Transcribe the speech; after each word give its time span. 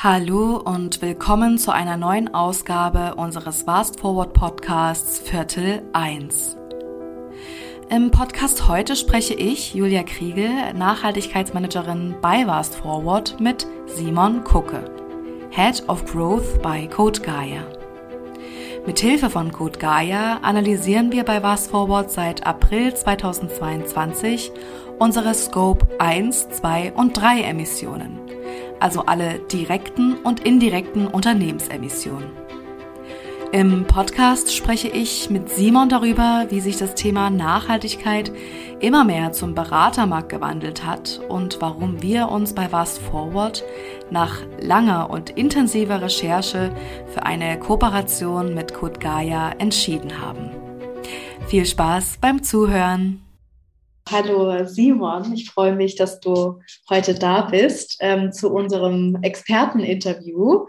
Hallo 0.00 0.58
und 0.58 1.02
willkommen 1.02 1.58
zu 1.58 1.72
einer 1.72 1.96
neuen 1.96 2.32
Ausgabe 2.32 3.16
unseres 3.16 3.62
Fast 3.62 3.98
Forward 3.98 4.32
Podcasts 4.32 5.18
Viertel 5.18 5.82
1. 5.92 6.56
Im 7.90 8.12
Podcast 8.12 8.68
heute 8.68 8.94
spreche 8.94 9.34
ich, 9.34 9.74
Julia 9.74 10.04
Kriegel, 10.04 10.72
Nachhaltigkeitsmanagerin 10.72 12.14
bei 12.22 12.44
Fast 12.44 12.76
Forward 12.76 13.40
mit 13.40 13.66
Simon 13.86 14.44
Kucke, 14.44 14.84
Head 15.50 15.88
of 15.88 16.04
Growth 16.06 16.62
bei 16.62 16.86
Code 16.86 17.20
Gaia. 17.20 17.66
Mithilfe 18.86 19.30
von 19.30 19.50
Code 19.50 19.80
Gaia 19.80 20.36
analysieren 20.42 21.10
wir 21.10 21.24
bei 21.24 21.40
Fast 21.40 21.72
Forward 21.72 22.12
seit 22.12 22.46
April 22.46 22.94
2022 22.94 24.52
unsere 25.00 25.34
Scope 25.34 25.88
1, 25.98 26.50
2 26.50 26.92
und 26.92 27.16
3 27.16 27.40
Emissionen 27.40 28.28
also 28.80 29.02
alle 29.06 29.38
direkten 29.38 30.16
und 30.16 30.40
indirekten 30.40 31.06
Unternehmensemissionen. 31.06 32.30
Im 33.50 33.86
Podcast 33.86 34.54
spreche 34.54 34.88
ich 34.88 35.30
mit 35.30 35.48
Simon 35.48 35.88
darüber, 35.88 36.46
wie 36.50 36.60
sich 36.60 36.76
das 36.76 36.94
Thema 36.94 37.30
Nachhaltigkeit 37.30 38.30
immer 38.78 39.04
mehr 39.04 39.32
zum 39.32 39.54
Beratermarkt 39.54 40.28
gewandelt 40.28 40.84
hat 40.84 41.20
und 41.30 41.56
warum 41.60 42.02
wir 42.02 42.28
uns 42.28 42.52
bei 42.52 42.68
Fast 42.68 42.98
Forward 42.98 43.64
nach 44.10 44.42
langer 44.60 45.08
und 45.08 45.30
intensiver 45.30 46.02
Recherche 46.02 46.72
für 47.14 47.22
eine 47.22 47.58
Kooperation 47.58 48.54
mit 48.54 48.74
Code 48.74 48.98
Gaia 49.00 49.52
entschieden 49.58 50.20
haben. 50.20 50.50
Viel 51.46 51.64
Spaß 51.64 52.18
beim 52.20 52.42
Zuhören! 52.42 53.27
Hallo 54.10 54.64
Simon, 54.64 55.34
ich 55.34 55.50
freue 55.50 55.74
mich, 55.74 55.94
dass 55.94 56.18
du 56.18 56.60
heute 56.88 57.12
da 57.12 57.42
bist 57.42 57.98
ähm, 58.00 58.32
zu 58.32 58.50
unserem 58.50 59.18
Experteninterview. 59.20 60.66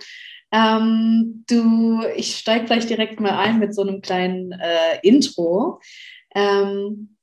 Ähm, 0.52 1.46
du, 1.50 2.02
ich 2.18 2.36
steige 2.36 2.66
gleich 2.66 2.86
direkt 2.86 3.22
mal 3.22 3.38
ein 3.38 3.60
mit 3.60 3.74
so 3.74 3.82
einem 3.82 4.02
kleinen 4.02 4.52
äh, 4.52 5.00
Intro. 5.04 5.80
Ähm, 6.36 7.16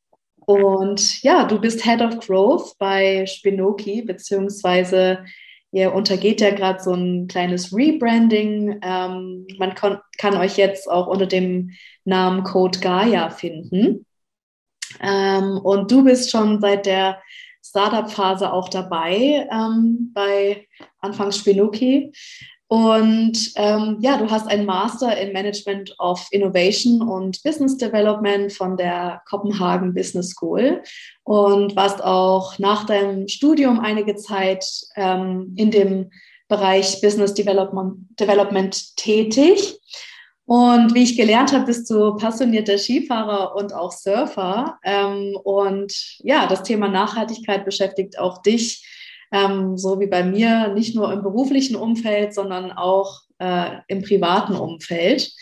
und 0.47 1.23
ja, 1.23 1.45
du 1.45 1.61
bist 1.61 1.85
Head 1.85 2.01
of 2.01 2.21
Growth 2.21 2.79
bei 2.79 3.27
Spinoki, 3.27 4.01
beziehungsweise 4.01 5.23
ihr 5.71 5.93
untergeht 5.93 6.41
ja 6.41 6.51
gerade 6.51 6.83
so 6.83 6.95
ein 6.95 7.27
kleines 7.27 7.75
Rebranding. 7.75 8.81
Ähm, 8.83 9.47
man 9.59 9.75
kann 9.75 10.37
euch 10.39 10.57
jetzt 10.57 10.91
auch 10.91 11.09
unter 11.09 11.27
dem 11.27 11.73
Namen 12.07 12.43
Code 12.43 12.79
Gaia 12.79 13.29
finden. 13.29 14.07
Ähm, 15.01 15.59
und 15.59 15.91
du 15.91 16.05
bist 16.05 16.31
schon 16.31 16.61
seit 16.61 16.87
der 16.87 17.21
Startup-Phase 17.65 18.53
auch 18.53 18.69
dabei 18.69 19.49
ähm, 19.51 20.13
bei 20.15 20.67
Anfangs 21.01 21.39
Spinuki. 21.39 22.13
Und 22.69 23.53
ähm, 23.55 23.99
ja, 24.01 24.17
du 24.19 24.29
hast 24.29 24.49
einen 24.49 24.67
Master 24.67 25.17
in 25.17 25.33
Management 25.33 25.95
of 26.01 26.27
Innovation 26.33 27.01
und 27.01 27.41
Business 27.45 27.77
Development 27.77 28.53
von 28.53 28.77
der 28.77 29.23
Copenhagen 29.29 29.95
Business 29.95 30.31
School 30.31 30.83
und 31.23 31.77
warst 31.77 32.03
auch 32.03 32.59
nach 32.59 32.85
deinem 32.85 33.29
Studium 33.29 33.79
einige 33.79 34.17
Zeit 34.17 34.65
ähm, 34.97 35.55
in 35.57 35.71
dem 35.71 36.11
Bereich 36.49 37.01
Business 37.01 37.35
Development, 37.35 37.99
Development 38.19 38.97
tätig. 38.97 39.79
Und 40.47 40.95
wie 40.95 41.03
ich 41.03 41.17
gelernt 41.17 41.53
habe, 41.53 41.67
bist 41.67 41.91
du 41.91 42.15
passionierter 42.15 42.79
Skifahrer 42.79 43.57
und 43.57 43.75
auch 43.75 43.91
Surfer. 43.91 44.79
Ähm, 44.85 45.37
und 45.43 45.93
ja, 46.21 46.47
das 46.47 46.63
Thema 46.63 46.87
Nachhaltigkeit 46.89 47.65
beschäftigt 47.65 48.17
auch 48.21 48.43
dich, 48.43 48.87
ähm, 49.33 49.77
so 49.77 49.99
wie 49.99 50.07
bei 50.07 50.23
mir, 50.23 50.69
nicht 50.69 50.95
nur 50.95 51.13
im 51.13 51.23
beruflichen 51.23 51.75
Umfeld, 51.75 52.33
sondern 52.33 52.71
auch 52.71 53.23
äh, 53.41 53.79
im 53.89 54.03
privaten 54.03 54.55
Umfeld. 54.55 55.33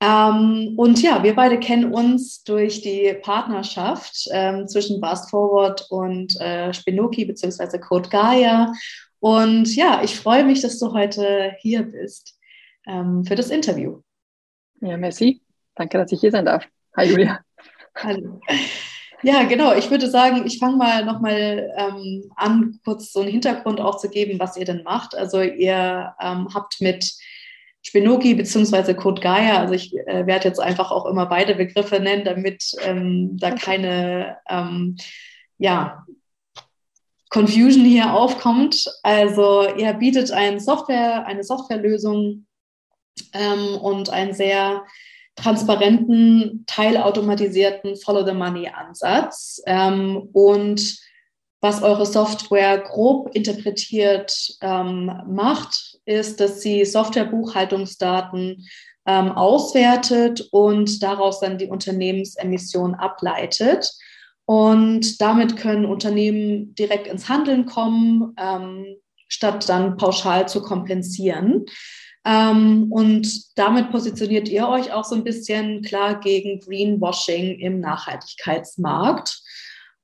Ähm, 0.00 0.74
und 0.76 1.02
ja, 1.02 1.24
wir 1.24 1.34
beide 1.34 1.58
kennen 1.58 1.92
uns 1.92 2.44
durch 2.44 2.82
die 2.82 3.12
Partnerschaft 3.20 4.14
zwischen 4.66 5.00
Fast 5.00 5.28
Forward 5.30 5.86
und 5.90 6.40
äh, 6.40 6.72
Spinoki 6.72 7.24
bzw. 7.24 7.78
Code 7.80 8.08
Gaia. 8.08 8.72
Und 9.18 9.74
ja, 9.74 10.02
ich 10.04 10.16
freue 10.16 10.44
mich, 10.44 10.62
dass 10.62 10.78
du 10.78 10.92
heute 10.92 11.56
hier 11.58 11.82
bist 11.82 12.36
für 12.86 13.34
das 13.34 13.50
Interview. 13.50 14.00
Ja, 14.80 14.96
merci. 14.96 15.42
Danke, 15.74 15.98
dass 15.98 16.10
ich 16.12 16.20
hier 16.20 16.30
sein 16.30 16.46
darf. 16.46 16.66
Hi, 16.96 17.06
Julia. 17.06 17.40
Hallo. 17.96 18.40
Ja, 19.22 19.42
genau. 19.42 19.74
Ich 19.74 19.90
würde 19.90 20.08
sagen, 20.08 20.46
ich 20.46 20.58
fange 20.58 20.76
mal 20.76 21.04
nochmal 21.04 21.70
ähm, 21.76 22.32
an, 22.36 22.80
kurz 22.82 23.12
so 23.12 23.20
einen 23.20 23.30
Hintergrund 23.30 23.78
auch 23.78 23.98
zu 23.98 24.08
geben, 24.08 24.38
was 24.40 24.56
ihr 24.56 24.64
denn 24.64 24.82
macht. 24.82 25.14
Also 25.14 25.42
ihr 25.42 26.14
ähm, 26.18 26.48
habt 26.54 26.80
mit 26.80 27.12
Spinoki 27.82 28.34
bzw. 28.34 28.94
Code 28.94 29.20
Gaia, 29.20 29.58
also 29.58 29.74
ich 29.74 29.94
äh, 30.06 30.26
werde 30.26 30.48
jetzt 30.48 30.60
einfach 30.60 30.90
auch 30.90 31.04
immer 31.04 31.26
beide 31.26 31.54
Begriffe 31.54 32.00
nennen, 32.00 32.24
damit 32.24 32.72
ähm, 32.82 33.36
da 33.38 33.50
keine 33.50 34.38
ähm, 34.48 34.96
ja, 35.58 36.06
Confusion 37.28 37.84
hier 37.84 38.14
aufkommt. 38.14 38.86
Also 39.02 39.68
ihr 39.76 39.92
bietet 39.92 40.30
ein 40.32 40.58
Software, 40.60 41.26
eine 41.26 41.44
Softwarelösung 41.44 42.46
ähm, 43.32 43.76
und 43.76 44.10
einen 44.10 44.34
sehr 44.34 44.84
transparenten, 45.36 46.64
teilautomatisierten 46.66 47.96
Follow-the-Money-Ansatz. 47.96 49.62
Ähm, 49.66 50.28
und 50.32 50.98
was 51.60 51.82
eure 51.82 52.06
Software 52.06 52.78
grob 52.78 53.34
interpretiert 53.34 54.56
ähm, 54.62 55.12
macht, 55.28 55.98
ist, 56.06 56.40
dass 56.40 56.62
sie 56.62 56.84
Softwarebuchhaltungsdaten 56.84 58.66
ähm, 59.06 59.32
auswertet 59.32 60.48
und 60.52 61.02
daraus 61.02 61.40
dann 61.40 61.58
die 61.58 61.66
Unternehmensemission 61.66 62.94
ableitet. 62.94 63.92
Und 64.46 65.20
damit 65.20 65.56
können 65.56 65.84
Unternehmen 65.84 66.74
direkt 66.74 67.06
ins 67.06 67.28
Handeln 67.28 67.66
kommen, 67.66 68.34
ähm, 68.38 68.96
statt 69.28 69.68
dann 69.68 69.96
pauschal 69.96 70.48
zu 70.48 70.62
kompensieren. 70.62 71.66
Ähm, 72.24 72.92
und 72.92 73.58
damit 73.58 73.90
positioniert 73.90 74.48
ihr 74.48 74.68
euch 74.68 74.92
auch 74.92 75.04
so 75.04 75.14
ein 75.14 75.24
bisschen 75.24 75.82
klar 75.82 76.20
gegen 76.20 76.60
Greenwashing 76.60 77.58
im 77.58 77.80
Nachhaltigkeitsmarkt. 77.80 79.42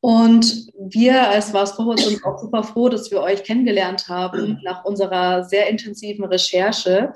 Und 0.00 0.70
wir 0.78 1.28
als 1.28 1.52
Was 1.52 1.72
Forward 1.72 1.98
sind 1.98 2.24
auch 2.24 2.38
super 2.38 2.62
froh, 2.62 2.88
dass 2.88 3.10
wir 3.10 3.20
euch 3.20 3.44
kennengelernt 3.44 4.08
haben 4.08 4.60
nach 4.62 4.84
unserer 4.84 5.44
sehr 5.44 5.68
intensiven 5.68 6.24
Recherche. 6.24 7.12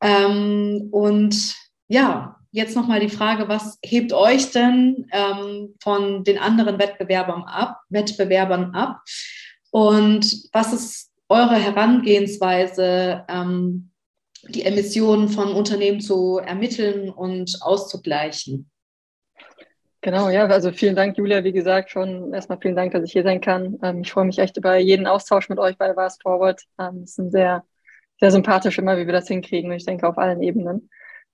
Ähm, 0.00 0.88
und 0.92 1.54
ja, 1.88 2.36
jetzt 2.52 2.76
nochmal 2.76 3.00
die 3.00 3.08
Frage, 3.08 3.48
was 3.48 3.78
hebt 3.82 4.12
euch 4.12 4.50
denn 4.52 5.06
ähm, 5.12 5.74
von 5.82 6.24
den 6.24 6.38
anderen 6.38 6.78
Wettbewerbern 6.78 7.42
ab, 7.42 7.80
Wettbewerbern 7.88 8.74
ab? 8.74 9.02
Und 9.70 10.48
was 10.52 10.72
ist 10.72 11.10
eure 11.28 11.56
Herangehensweise, 11.56 13.24
ähm, 13.28 13.90
die 14.48 14.64
Emissionen 14.64 15.28
von 15.28 15.52
Unternehmen 15.52 16.00
zu 16.00 16.38
ermitteln 16.38 17.10
und 17.10 17.58
auszugleichen. 17.60 18.70
Genau, 20.00 20.28
ja, 20.30 20.46
also 20.46 20.70
vielen 20.70 20.94
Dank, 20.94 21.18
Julia. 21.18 21.42
Wie 21.42 21.52
gesagt, 21.52 21.90
schon 21.90 22.32
erstmal 22.32 22.58
vielen 22.60 22.76
Dank, 22.76 22.92
dass 22.92 23.04
ich 23.04 23.12
hier 23.12 23.24
sein 23.24 23.40
kann. 23.40 23.78
Ähm, 23.82 24.02
ich 24.02 24.12
freue 24.12 24.26
mich 24.26 24.38
echt 24.38 24.56
über 24.56 24.76
jeden 24.76 25.06
Austausch 25.06 25.48
mit 25.48 25.58
euch 25.58 25.76
bei 25.76 25.96
Vast 25.96 26.22
Forward. 26.22 26.62
Ähm, 26.78 27.02
es 27.02 27.18
ist 27.18 27.32
sehr, 27.32 27.64
sehr 28.20 28.30
sympathisch 28.30 28.78
immer, 28.78 28.96
wie 28.96 29.06
wir 29.06 29.12
das 29.12 29.26
hinkriegen. 29.26 29.70
Und 29.70 29.76
ich 29.76 29.84
denke 29.84 30.08
auf 30.08 30.16
allen 30.16 30.40
Ebenen. 30.40 30.88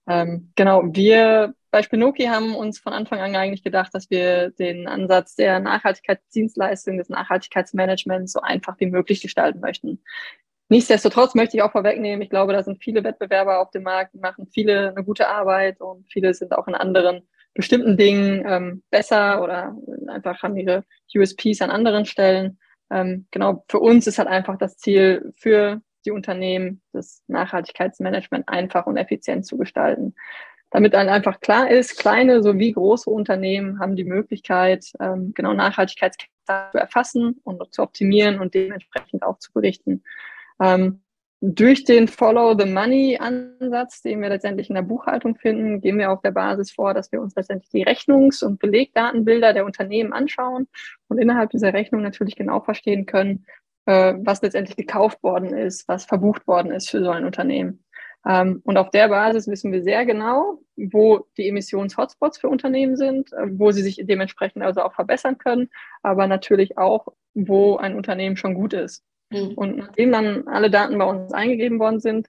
Ähm, 0.08 0.52
genau, 0.54 0.82
wir 0.84 1.54
bei 1.70 1.82
Spinoki 1.82 2.26
haben 2.26 2.54
uns 2.54 2.78
von 2.78 2.92
Anfang 2.92 3.20
an 3.20 3.34
eigentlich 3.34 3.64
gedacht, 3.64 3.92
dass 3.94 4.08
wir 4.08 4.50
den 4.50 4.86
Ansatz 4.86 5.34
der 5.34 5.60
Nachhaltigkeitsdienstleistung, 5.60 6.98
des 6.98 7.08
Nachhaltigkeitsmanagements 7.08 8.32
so 8.32 8.40
einfach 8.40 8.76
wie 8.78 8.86
möglich 8.86 9.20
gestalten 9.20 9.60
möchten. 9.60 10.00
Nichtsdestotrotz 10.68 11.34
möchte 11.34 11.56
ich 11.56 11.62
auch 11.62 11.72
vorwegnehmen, 11.72 12.22
ich 12.22 12.30
glaube, 12.30 12.52
da 12.52 12.62
sind 12.62 12.82
viele 12.82 13.04
Wettbewerber 13.04 13.60
auf 13.60 13.70
dem 13.70 13.82
Markt, 13.82 14.14
die 14.14 14.18
machen 14.18 14.46
viele 14.46 14.90
eine 14.90 15.04
gute 15.04 15.28
Arbeit 15.28 15.80
und 15.80 16.06
viele 16.10 16.32
sind 16.32 16.52
auch 16.52 16.66
in 16.66 16.74
anderen 16.74 17.22
bestimmten 17.52 17.96
Dingen 17.96 18.44
ähm, 18.46 18.82
besser 18.90 19.42
oder 19.42 19.76
einfach 20.08 20.42
haben 20.42 20.56
ihre 20.56 20.84
USPs 21.14 21.60
an 21.60 21.70
anderen 21.70 22.06
Stellen. 22.06 22.58
Ähm, 22.90 23.26
genau, 23.30 23.64
für 23.68 23.78
uns 23.78 24.06
ist 24.06 24.18
halt 24.18 24.28
einfach 24.28 24.58
das 24.58 24.76
Ziel 24.76 25.32
für 25.36 25.80
die 26.04 26.10
Unternehmen, 26.10 26.82
das 26.92 27.22
Nachhaltigkeitsmanagement 27.28 28.48
einfach 28.48 28.86
und 28.86 28.96
effizient 28.96 29.46
zu 29.46 29.56
gestalten. 29.56 30.14
Damit 30.70 30.94
dann 30.94 31.08
einfach 31.08 31.40
klar 31.40 31.70
ist, 31.70 31.98
kleine 31.98 32.42
sowie 32.42 32.72
große 32.72 33.08
Unternehmen 33.08 33.78
haben 33.78 33.94
die 33.94 34.04
Möglichkeit, 34.04 34.86
ähm, 34.98 35.32
genau 35.34 35.52
Nachhaltigkeitskriterien 35.52 36.34
zu 36.72 36.78
erfassen 36.78 37.40
und 37.44 37.72
zu 37.72 37.82
optimieren 37.82 38.38
und 38.38 38.54
dementsprechend 38.54 39.22
auch 39.22 39.38
zu 39.38 39.52
berichten. 39.52 40.02
Ähm, 40.60 41.00
durch 41.46 41.84
den 41.84 42.08
Follow-the-Money-Ansatz, 42.08 44.00
den 44.00 44.22
wir 44.22 44.30
letztendlich 44.30 44.70
in 44.70 44.76
der 44.76 44.82
Buchhaltung 44.82 45.36
finden, 45.36 45.82
gehen 45.82 45.98
wir 45.98 46.10
auf 46.10 46.22
der 46.22 46.30
Basis 46.30 46.72
vor, 46.72 46.94
dass 46.94 47.12
wir 47.12 47.20
uns 47.20 47.34
letztendlich 47.34 47.70
die 47.70 47.84
Rechnungs- 47.84 48.42
und 48.42 48.58
Belegdatenbilder 48.58 49.52
der 49.52 49.66
Unternehmen 49.66 50.14
anschauen 50.14 50.68
und 51.08 51.18
innerhalb 51.18 51.50
dieser 51.50 51.74
Rechnung 51.74 52.00
natürlich 52.00 52.36
genau 52.36 52.60
verstehen 52.60 53.04
können, 53.04 53.44
äh, 53.84 54.14
was 54.16 54.40
letztendlich 54.40 54.76
gekauft 54.76 55.22
worden 55.22 55.54
ist, 55.54 55.86
was 55.86 56.06
verbucht 56.06 56.46
worden 56.46 56.72
ist 56.72 56.88
für 56.88 57.04
so 57.04 57.10
ein 57.10 57.26
Unternehmen. 57.26 57.84
Ähm, 58.26 58.62
und 58.64 58.78
auf 58.78 58.90
der 58.90 59.08
Basis 59.08 59.46
wissen 59.46 59.70
wir 59.70 59.82
sehr 59.82 60.06
genau, 60.06 60.62
wo 60.76 61.26
die 61.36 61.48
Emissions-Hotspots 61.48 62.38
für 62.38 62.48
Unternehmen 62.48 62.96
sind, 62.96 63.32
äh, 63.34 63.46
wo 63.50 63.70
sie 63.70 63.82
sich 63.82 64.00
dementsprechend 64.02 64.62
also 64.62 64.80
auch 64.80 64.94
verbessern 64.94 65.36
können, 65.36 65.68
aber 66.02 66.26
natürlich 66.26 66.78
auch, 66.78 67.08
wo 67.34 67.76
ein 67.76 67.96
Unternehmen 67.96 68.38
schon 68.38 68.54
gut 68.54 68.72
ist. 68.72 69.04
Mhm. 69.34 69.54
Und 69.54 69.76
nachdem 69.76 70.12
dann 70.12 70.48
alle 70.48 70.70
Daten 70.70 70.98
bei 70.98 71.04
uns 71.04 71.32
eingegeben 71.32 71.78
worden 71.78 72.00
sind, 72.00 72.28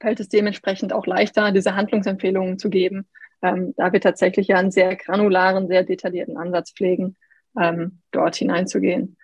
fällt 0.00 0.20
es 0.20 0.28
dementsprechend 0.28 0.92
auch 0.92 1.06
leichter, 1.06 1.52
diese 1.52 1.74
Handlungsempfehlungen 1.74 2.58
zu 2.58 2.68
geben, 2.68 3.08
ähm, 3.42 3.74
da 3.76 3.92
wir 3.92 4.00
tatsächlich 4.00 4.48
ja 4.48 4.58
einen 4.58 4.70
sehr 4.70 4.96
granularen, 4.96 5.68
sehr 5.68 5.84
detaillierten 5.84 6.36
Ansatz 6.36 6.72
pflegen, 6.72 7.16
ähm, 7.58 8.00
dort 8.10 8.36
hineinzugehen. 8.36 9.16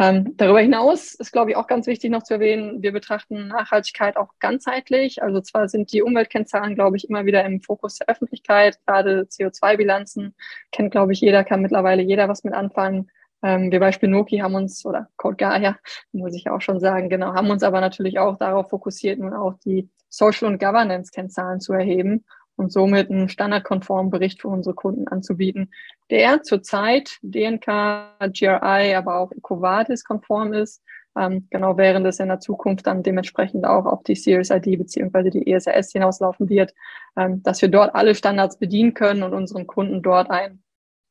Ähm, 0.00 0.36
darüber 0.36 0.60
hinaus 0.60 1.14
ist, 1.14 1.32
glaube 1.32 1.50
ich, 1.50 1.56
auch 1.56 1.66
ganz 1.66 1.88
wichtig 1.88 2.12
noch 2.12 2.22
zu 2.22 2.34
erwähnen, 2.34 2.82
wir 2.82 2.92
betrachten 2.92 3.48
Nachhaltigkeit 3.48 4.16
auch 4.16 4.28
ganzheitlich. 4.38 5.24
Also 5.24 5.40
zwar 5.40 5.68
sind 5.68 5.92
die 5.92 6.02
Umweltkennzahlen, 6.02 6.76
glaube 6.76 6.96
ich, 6.96 7.08
immer 7.08 7.26
wieder 7.26 7.44
im 7.44 7.60
Fokus 7.60 7.96
der 7.96 8.08
Öffentlichkeit, 8.08 8.78
gerade 8.86 9.22
CO2-Bilanzen 9.22 10.36
kennt, 10.70 10.92
glaube 10.92 11.12
ich, 11.12 11.20
jeder, 11.20 11.42
kann 11.42 11.62
mittlerweile 11.62 12.02
jeder 12.02 12.28
was 12.28 12.44
mit 12.44 12.54
anfangen. 12.54 13.10
Ähm, 13.42 13.70
wir 13.70 13.80
bei 13.80 13.92
Spinoki 13.92 14.38
haben 14.38 14.54
uns, 14.54 14.84
oder 14.84 15.08
Code 15.16 15.36
Gaia, 15.36 15.76
muss 16.12 16.34
ich 16.34 16.50
auch 16.50 16.60
schon 16.60 16.80
sagen, 16.80 17.08
genau, 17.08 17.34
haben 17.34 17.50
uns 17.50 17.62
aber 17.62 17.80
natürlich 17.80 18.18
auch 18.18 18.36
darauf 18.38 18.70
fokussiert, 18.70 19.18
nun 19.18 19.34
auch 19.34 19.54
die 19.64 19.88
Social- 20.08 20.48
und 20.48 20.58
Governance-Kennzahlen 20.58 21.60
zu 21.60 21.72
erheben 21.72 22.24
und 22.56 22.72
somit 22.72 23.10
einen 23.10 23.28
standardkonformen 23.28 24.10
Bericht 24.10 24.42
für 24.42 24.48
unsere 24.48 24.74
Kunden 24.74 25.06
anzubieten, 25.06 25.70
der 26.10 26.42
zurzeit 26.42 27.18
DNK, 27.22 27.66
GRI, 28.32 28.94
aber 28.96 29.20
auch 29.20 29.30
EcoVadis 29.32 30.04
konform 30.04 30.52
ist. 30.52 30.82
Ähm, 31.16 31.46
genau 31.50 31.76
während 31.76 32.06
es 32.06 32.20
in 32.20 32.28
der 32.28 32.40
Zukunft 32.40 32.86
dann 32.86 33.02
dementsprechend 33.02 33.64
auch 33.64 33.86
auf 33.86 34.02
die 34.02 34.14
Series 34.14 34.50
ID 34.50 34.78
beziehungsweise 34.78 35.30
die 35.30 35.50
ESRS 35.50 35.92
hinauslaufen 35.92 36.48
wird, 36.48 36.74
ähm, 37.16 37.42
dass 37.42 37.62
wir 37.62 37.68
dort 37.68 37.94
alle 37.94 38.14
Standards 38.14 38.58
bedienen 38.58 38.94
können 38.94 39.22
und 39.22 39.34
unseren 39.34 39.66
Kunden 39.66 40.02
dort 40.02 40.30
ein, 40.30 40.62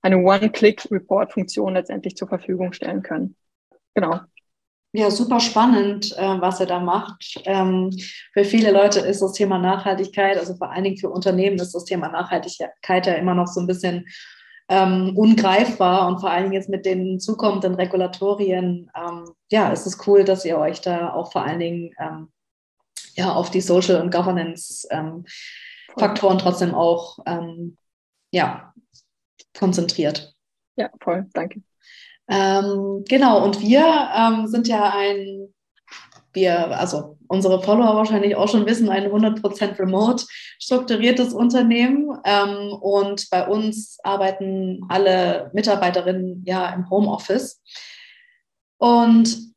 eine 0.02 0.18
One-Click-Report-Funktion 0.18 1.74
letztendlich 1.74 2.16
zur 2.16 2.28
Verfügung 2.28 2.74
stellen 2.74 3.02
können. 3.02 3.36
Genau. 3.94 4.20
Ja, 4.94 5.12
super 5.12 5.40
spannend, 5.40 6.18
äh, 6.18 6.42
was 6.42 6.60
er 6.60 6.66
da 6.66 6.80
macht. 6.80 7.40
Ähm, 7.46 7.92
für 8.34 8.46
viele 8.46 8.72
Leute 8.72 9.02
ist 9.02 9.22
das 9.22 9.34
Thema 9.34 9.60
Nachhaltigkeit, 9.60 10.38
also 10.38 10.56
vor 10.56 10.72
allen 10.72 10.86
Dingen 10.86 10.98
für 10.98 11.10
Unternehmen 11.10 11.60
ist 11.60 11.76
das 11.76 11.84
Thema 11.84 12.10
Nachhaltigkeit 12.10 13.06
ja 13.06 13.14
immer 13.14 13.36
noch 13.36 13.48
so 13.48 13.60
ein 13.60 13.68
bisschen 13.68 14.06
ähm, 14.70 15.14
ungreifbar 15.16 16.08
und 16.08 16.20
vor 16.20 16.32
allen 16.32 16.44
Dingen 16.44 16.54
jetzt 16.54 16.70
mit 16.70 16.86
den 16.86 17.20
zukommenden 17.20 17.76
Regulatorien, 17.76 18.90
ähm, 18.96 19.30
ja, 19.52 19.72
ist 19.72 19.86
es 19.86 20.08
cool, 20.08 20.24
dass 20.24 20.46
ihr 20.46 20.58
euch 20.58 20.82
da 20.82 21.14
auch 21.14 21.32
vor 21.32 21.44
allen 21.44 21.60
Dingen 21.60 21.94
ähm, 22.00 22.32
ja, 23.16 23.34
auf 23.34 23.50
die 23.50 23.62
Social- 23.62 24.02
und 24.02 24.12
Governance-Faktoren 24.12 26.38
ähm, 26.38 26.40
trotzdem 26.40 26.74
auch 26.74 27.20
ähm, 27.26 27.78
ja, 28.32 28.74
konzentriert. 29.58 30.34
Ja, 30.76 30.90
voll, 31.02 31.28
danke. 31.34 31.62
Ähm, 32.30 33.04
genau, 33.08 33.44
und 33.44 33.62
wir 33.62 34.10
ähm, 34.16 34.48
sind 34.48 34.68
ja 34.68 34.94
ein, 34.94 35.54
wir, 36.34 36.78
also 36.78 37.18
unsere 37.28 37.62
Follower 37.62 37.96
wahrscheinlich 37.96 38.36
auch 38.36 38.50
schon 38.50 38.66
wissen, 38.66 38.90
ein 38.90 39.12
100% 39.12 39.80
remote 39.80 40.26
strukturiertes 40.60 41.34
Unternehmen. 41.34 42.18
Ähm, 42.26 42.74
und 42.74 43.30
bei 43.30 43.48
uns 43.48 43.98
arbeiten 44.04 44.82
alle 44.90 45.50
Mitarbeiterinnen 45.54 46.44
ja 46.46 46.70
im 46.74 46.90
Homeoffice. 46.90 47.62
Und 48.78 49.48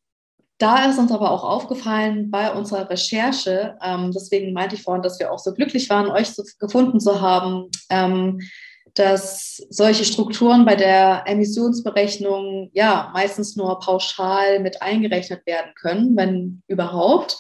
da 0.59 0.91
ist 0.91 0.99
uns 0.99 1.11
aber 1.11 1.31
auch 1.31 1.43
aufgefallen 1.43 2.31
bei 2.31 2.53
unserer 2.53 2.89
Recherche, 2.91 3.79
ähm, 3.83 4.13
deswegen 4.13 4.53
meinte 4.53 4.75
ich 4.75 4.83
vorhin, 4.83 5.03
dass 5.03 5.19
wir 5.19 5.33
auch 5.33 5.39
so 5.39 5.55
glücklich 5.55 5.89
waren, 5.89 6.11
euch 6.11 6.37
gefunden 6.59 7.01
zu 7.01 7.23
haben, 7.23 7.71
ähm, 7.89 8.41
dass 8.95 9.57
solche 9.71 10.05
Strukturen 10.05 10.65
bei 10.65 10.77
der 10.77 11.25
Emissionsberechnung 11.27 12.71
ja 12.73 13.11
meistens 13.13 13.57
nur 13.57 13.79
pauschal 13.81 14.61
mit 14.61 14.83
eingerechnet 14.83 15.47
werden 15.47 15.73
können, 15.75 16.17
wenn 16.17 16.63
überhaupt. 16.67 17.39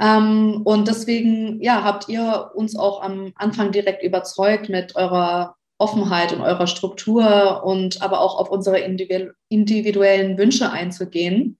Ähm, 0.00 0.62
und 0.64 0.88
deswegen 0.88 1.62
ja, 1.62 1.84
habt 1.84 2.08
ihr 2.08 2.50
uns 2.54 2.76
auch 2.76 3.02
am 3.02 3.32
Anfang 3.36 3.72
direkt 3.72 4.02
überzeugt 4.02 4.68
mit 4.68 4.96
eurer 4.96 5.56
Offenheit 5.78 6.32
und 6.32 6.40
eurer 6.40 6.66
Struktur 6.66 7.62
und 7.64 8.02
aber 8.02 8.20
auch 8.20 8.38
auf 8.38 8.50
unsere 8.50 8.78
individuellen 8.78 10.38
Wünsche 10.38 10.70
einzugehen 10.70 11.58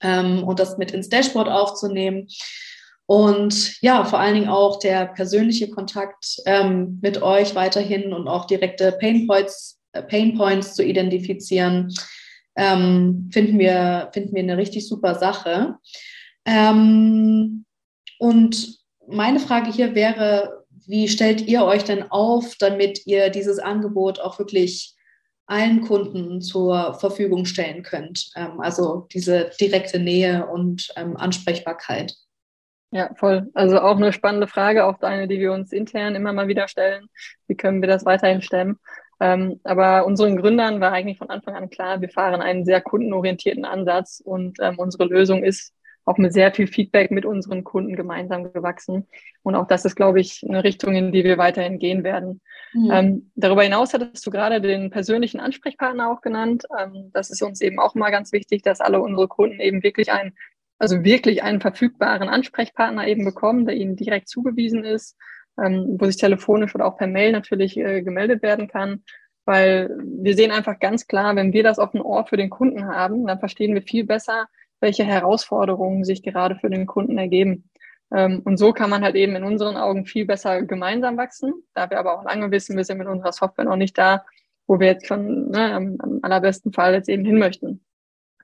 ähm, 0.00 0.44
und 0.44 0.58
das 0.58 0.78
mit 0.78 0.90
ins 0.90 1.08
Dashboard 1.08 1.48
aufzunehmen. 1.48 2.28
Und 3.06 3.80
ja, 3.82 4.04
vor 4.04 4.18
allen 4.18 4.34
Dingen 4.34 4.48
auch 4.48 4.80
der 4.80 5.06
persönliche 5.06 5.70
Kontakt 5.70 6.40
ähm, 6.44 6.98
mit 7.02 7.22
euch 7.22 7.54
weiterhin 7.54 8.12
und 8.12 8.26
auch 8.26 8.46
direkte 8.46 8.92
Painpoints, 8.92 9.80
äh, 9.92 10.02
Painpoints 10.02 10.74
zu 10.74 10.84
identifizieren, 10.84 11.94
ähm, 12.56 13.30
finden, 13.32 13.58
wir, 13.58 14.10
finden 14.12 14.34
wir 14.34 14.42
eine 14.42 14.56
richtig 14.56 14.88
super 14.88 15.14
Sache. 15.14 15.76
Ähm, 16.44 17.64
und 18.18 18.78
meine 19.06 19.38
Frage 19.38 19.70
hier 19.70 19.94
wäre, 19.94 20.64
wie 20.86 21.08
stellt 21.08 21.46
ihr 21.46 21.64
euch 21.64 21.84
denn 21.84 22.10
auf, 22.10 22.56
damit 22.58 23.06
ihr 23.06 23.30
dieses 23.30 23.58
Angebot 23.58 24.18
auch 24.20 24.38
wirklich 24.38 24.94
allen 25.46 25.80
Kunden 25.80 26.40
zur 26.40 26.94
Verfügung 26.94 27.44
stellen 27.44 27.84
könnt? 27.84 28.30
Ähm, 28.34 28.58
also 28.58 29.06
diese 29.12 29.50
direkte 29.60 30.00
Nähe 30.00 30.46
und 30.46 30.88
ähm, 30.96 31.16
Ansprechbarkeit. 31.16 32.16
Ja, 32.96 33.10
voll. 33.14 33.50
Also 33.52 33.78
auch 33.78 33.96
eine 33.96 34.10
spannende 34.10 34.46
Frage, 34.46 34.86
auch 34.86 35.02
eine, 35.02 35.28
die 35.28 35.38
wir 35.38 35.52
uns 35.52 35.70
intern 35.70 36.14
immer 36.14 36.32
mal 36.32 36.48
wieder 36.48 36.66
stellen. 36.66 37.08
Wie 37.46 37.54
können 37.54 37.82
wir 37.82 37.88
das 37.88 38.06
weiterhin 38.06 38.40
stemmen? 38.40 38.78
Ähm, 39.20 39.60
aber 39.64 40.06
unseren 40.06 40.38
Gründern 40.38 40.80
war 40.80 40.92
eigentlich 40.92 41.18
von 41.18 41.28
Anfang 41.28 41.54
an 41.56 41.68
klar, 41.68 42.00
wir 42.00 42.08
fahren 42.08 42.40
einen 42.40 42.64
sehr 42.64 42.80
kundenorientierten 42.80 43.66
Ansatz 43.66 44.22
und 44.24 44.58
ähm, 44.62 44.78
unsere 44.78 45.04
Lösung 45.04 45.44
ist 45.44 45.74
auch 46.06 46.16
mit 46.16 46.32
sehr 46.32 46.54
viel 46.54 46.68
Feedback 46.68 47.10
mit 47.10 47.26
unseren 47.26 47.64
Kunden 47.64 47.96
gemeinsam 47.96 48.50
gewachsen. 48.50 49.06
Und 49.42 49.56
auch 49.56 49.66
das 49.66 49.84
ist, 49.84 49.96
glaube 49.96 50.20
ich, 50.20 50.42
eine 50.48 50.64
Richtung, 50.64 50.94
in 50.94 51.12
die 51.12 51.24
wir 51.24 51.36
weiterhin 51.36 51.78
gehen 51.78 52.02
werden. 52.02 52.40
Mhm. 52.72 52.90
Ähm, 52.90 53.30
darüber 53.34 53.62
hinaus 53.62 53.92
hattest 53.92 54.26
du 54.26 54.30
gerade 54.30 54.62
den 54.62 54.88
persönlichen 54.88 55.40
Ansprechpartner 55.40 56.10
auch 56.10 56.22
genannt. 56.22 56.64
Ähm, 56.80 57.10
das 57.12 57.28
ist 57.28 57.42
uns 57.42 57.60
eben 57.60 57.78
auch 57.78 57.94
mal 57.94 58.10
ganz 58.10 58.32
wichtig, 58.32 58.62
dass 58.62 58.80
alle 58.80 59.00
unsere 59.00 59.28
Kunden 59.28 59.60
eben 59.60 59.82
wirklich 59.82 60.12
ein 60.12 60.32
also 60.78 61.04
wirklich 61.04 61.42
einen 61.42 61.60
verfügbaren 61.60 62.28
Ansprechpartner 62.28 63.06
eben 63.06 63.24
bekommen, 63.24 63.66
der 63.66 63.76
ihnen 63.76 63.96
direkt 63.96 64.28
zugewiesen 64.28 64.84
ist, 64.84 65.16
ähm, 65.62 65.96
wo 65.98 66.06
sich 66.06 66.16
telefonisch 66.16 66.74
oder 66.74 66.86
auch 66.86 66.98
per 66.98 67.06
Mail 67.06 67.32
natürlich 67.32 67.76
äh, 67.76 68.02
gemeldet 68.02 68.42
werden 68.42 68.68
kann. 68.68 69.02
Weil 69.44 69.96
wir 70.02 70.34
sehen 70.34 70.50
einfach 70.50 70.78
ganz 70.80 71.06
klar, 71.06 71.36
wenn 71.36 71.52
wir 71.52 71.62
das 71.62 71.78
auf 71.78 71.92
dem 71.92 72.00
Ohr 72.00 72.26
für 72.26 72.36
den 72.36 72.50
Kunden 72.50 72.86
haben, 72.88 73.26
dann 73.26 73.38
verstehen 73.38 73.74
wir 73.74 73.82
viel 73.82 74.04
besser, 74.04 74.48
welche 74.80 75.04
Herausforderungen 75.04 76.04
sich 76.04 76.22
gerade 76.22 76.56
für 76.56 76.68
den 76.68 76.86
Kunden 76.86 77.16
ergeben. 77.16 77.70
Ähm, 78.12 78.42
und 78.44 78.56
so 78.56 78.72
kann 78.72 78.90
man 78.90 79.02
halt 79.02 79.16
eben 79.16 79.36
in 79.36 79.44
unseren 79.44 79.76
Augen 79.76 80.04
viel 80.04 80.26
besser 80.26 80.62
gemeinsam 80.62 81.16
wachsen. 81.16 81.52
Da 81.74 81.88
wir 81.90 81.98
aber 81.98 82.18
auch 82.18 82.24
lange 82.24 82.50
wissen, 82.50 82.76
wir 82.76 82.84
sind 82.84 82.98
mit 82.98 83.06
unserer 83.06 83.32
Software 83.32 83.64
noch 83.64 83.76
nicht 83.76 83.96
da, 83.96 84.24
wo 84.66 84.80
wir 84.80 84.88
jetzt 84.88 85.06
schon 85.06 85.50
ne, 85.50 85.72
am, 85.72 85.96
am 86.00 86.18
allerbesten 86.22 86.72
Fall 86.72 86.94
jetzt 86.94 87.08
eben 87.08 87.24
hin 87.24 87.38
möchten. 87.38 87.85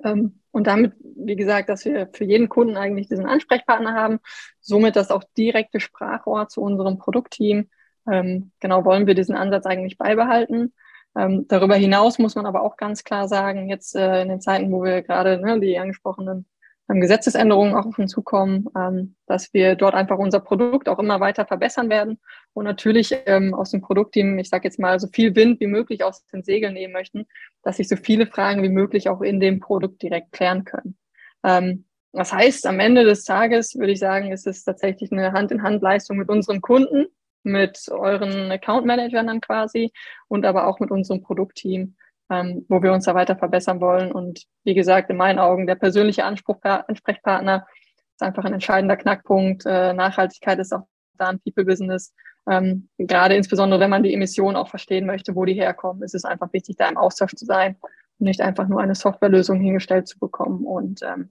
Ähm, 0.05 0.41
und 0.51 0.67
damit, 0.67 0.93
wie 1.01 1.37
gesagt, 1.37 1.69
dass 1.69 1.85
wir 1.85 2.09
für 2.13 2.25
jeden 2.25 2.49
Kunden 2.49 2.77
eigentlich 2.77 3.09
diesen 3.09 3.27
Ansprechpartner 3.27 3.95
haben, 3.95 4.21
somit 4.61 4.97
das 4.97 5.11
auch 5.11 5.25
direkte 5.37 5.81
Sprachrohr 5.81 6.49
zu 6.49 6.61
unserem 6.61 6.99
Produktteam. 6.99 7.71
Ähm, 8.11 8.53
genau 8.61 8.85
wollen 8.85 9.07
wir 9.07 9.15
diesen 9.15 9.35
Ansatz 9.35 9.65
eigentlich 9.67 9.97
beibehalten. 9.97 10.73
Ähm, 11.17 11.47
darüber 11.49 11.75
hinaus 11.75 12.19
muss 12.19 12.35
man 12.35 12.47
aber 12.47 12.63
auch 12.63 12.77
ganz 12.77 13.05
klar 13.05 13.29
sagen, 13.29 13.69
jetzt 13.69 13.95
äh, 13.95 14.23
in 14.23 14.29
den 14.29 14.41
Zeiten, 14.41 14.73
wo 14.73 14.83
wir 14.83 15.03
gerade 15.03 15.39
ne, 15.39 15.61
die 15.61 15.79
angesprochenen 15.79 16.47
Gesetzesänderungen 16.89 17.75
auch 17.75 17.87
auf 17.87 17.99
uns 17.99 18.11
zukommen, 18.11 18.67
ähm, 18.77 19.15
dass 19.27 19.55
wir 19.55 19.77
dort 19.77 19.95
einfach 19.95 20.19
unser 20.19 20.41
Produkt 20.41 20.89
auch 20.89 20.99
immer 20.99 21.21
weiter 21.21 21.47
verbessern 21.47 21.89
werden 21.89 22.21
und 22.53 22.65
natürlich 22.65 23.15
ähm, 23.27 23.55
aus 23.55 23.71
dem 23.71 23.81
Produktteam, 23.81 24.39
ich 24.39 24.49
sage 24.49 24.65
jetzt 24.65 24.79
mal, 24.79 24.99
so 25.01 25.07
viel 25.09 25.35
Wind 25.35 25.61
wie 25.61 25.69
möglich 25.69 26.05
aus 26.05 26.27
den 26.27 26.43
Segeln 26.43 26.75
nehmen 26.75 26.93
möchten, 26.93 27.27
dass 27.63 27.77
sich 27.77 27.89
so 27.89 27.97
viele 27.97 28.27
Fragen 28.27 28.63
wie 28.63 28.69
möglich 28.69 29.09
auch 29.09 29.23
in 29.23 29.41
dem 29.41 29.61
Produkt 29.61 30.03
direkt 30.03 30.33
klären 30.33 30.65
können. 30.65 30.97
Ähm, 31.45 31.85
das 32.13 32.33
heißt, 32.33 32.67
am 32.67 32.79
Ende 32.79 33.05
des 33.05 33.25
Tages 33.25 33.75
würde 33.75 33.93
ich 33.93 33.99
sagen, 33.99 34.33
ist 34.33 34.47
es 34.47 34.65
tatsächlich 34.65 35.11
eine 35.13 35.33
Hand-in-Hand-Leistung 35.33 36.19
mit 36.19 36.29
unseren 36.29 36.61
Kunden, 36.61 37.07
mit 37.43 37.89
euren 37.91 38.51
Account-Managern 38.53 39.27
dann 39.27 39.41
quasi 39.41 39.93
und 40.29 40.45
aber 40.45 40.67
auch 40.67 40.79
mit 40.79 40.91
unserem 40.91 41.23
Produktteam, 41.23 41.97
ähm, 42.33 42.65
wo 42.69 42.83
wir 42.83 42.93
uns 42.93 43.05
da 43.05 43.15
weiter 43.15 43.37
verbessern 43.37 43.81
wollen. 43.81 44.11
Und 44.11 44.45
wie 44.65 44.75
gesagt, 44.75 45.11
in 45.11 45.17
meinen 45.17 45.39
Augen 45.39 45.67
der 45.67 45.75
persönliche 45.75 46.25
Anspruch, 46.25 46.59
Ansprechpartner 46.63 47.67
ist 48.15 48.23
einfach 48.23 48.45
ein 48.45 48.55
entscheidender 48.55 48.97
Knackpunkt. 48.97 49.67
Äh, 49.67 49.93
Nachhaltigkeit 49.93 50.59
ist 50.59 50.73
auch 50.73 50.87
da 51.19 51.29
ein 51.29 51.41
People-Business. 51.41 52.15
Ähm, 52.49 52.89
gerade 52.99 53.37
insbesondere, 53.37 53.81
wenn 53.81 53.91
man 53.91 54.03
die 54.03 54.15
Emissionen 54.15 54.57
auch 54.57 54.69
verstehen 54.69 55.07
möchte, 55.07 55.37
wo 55.37 55.45
die 55.45 55.55
herkommen, 55.55 56.03
ist 56.03 56.15
es 56.15 56.25
einfach 56.25 56.53
wichtig, 56.53 56.77
da 56.77 56.89
im 56.89 56.97
Austausch 56.97 57.35
zu 57.35 57.45
sein. 57.45 57.77
nicht 58.19 58.41
einfach 58.41 58.69
nur 58.69 58.81
eine 58.81 58.95
Softwarelösung 58.95 59.61
hingestellt 59.61 60.07
zu 60.07 60.19
bekommen 60.19 60.65
und 60.65 61.03
ähm, 61.03 61.31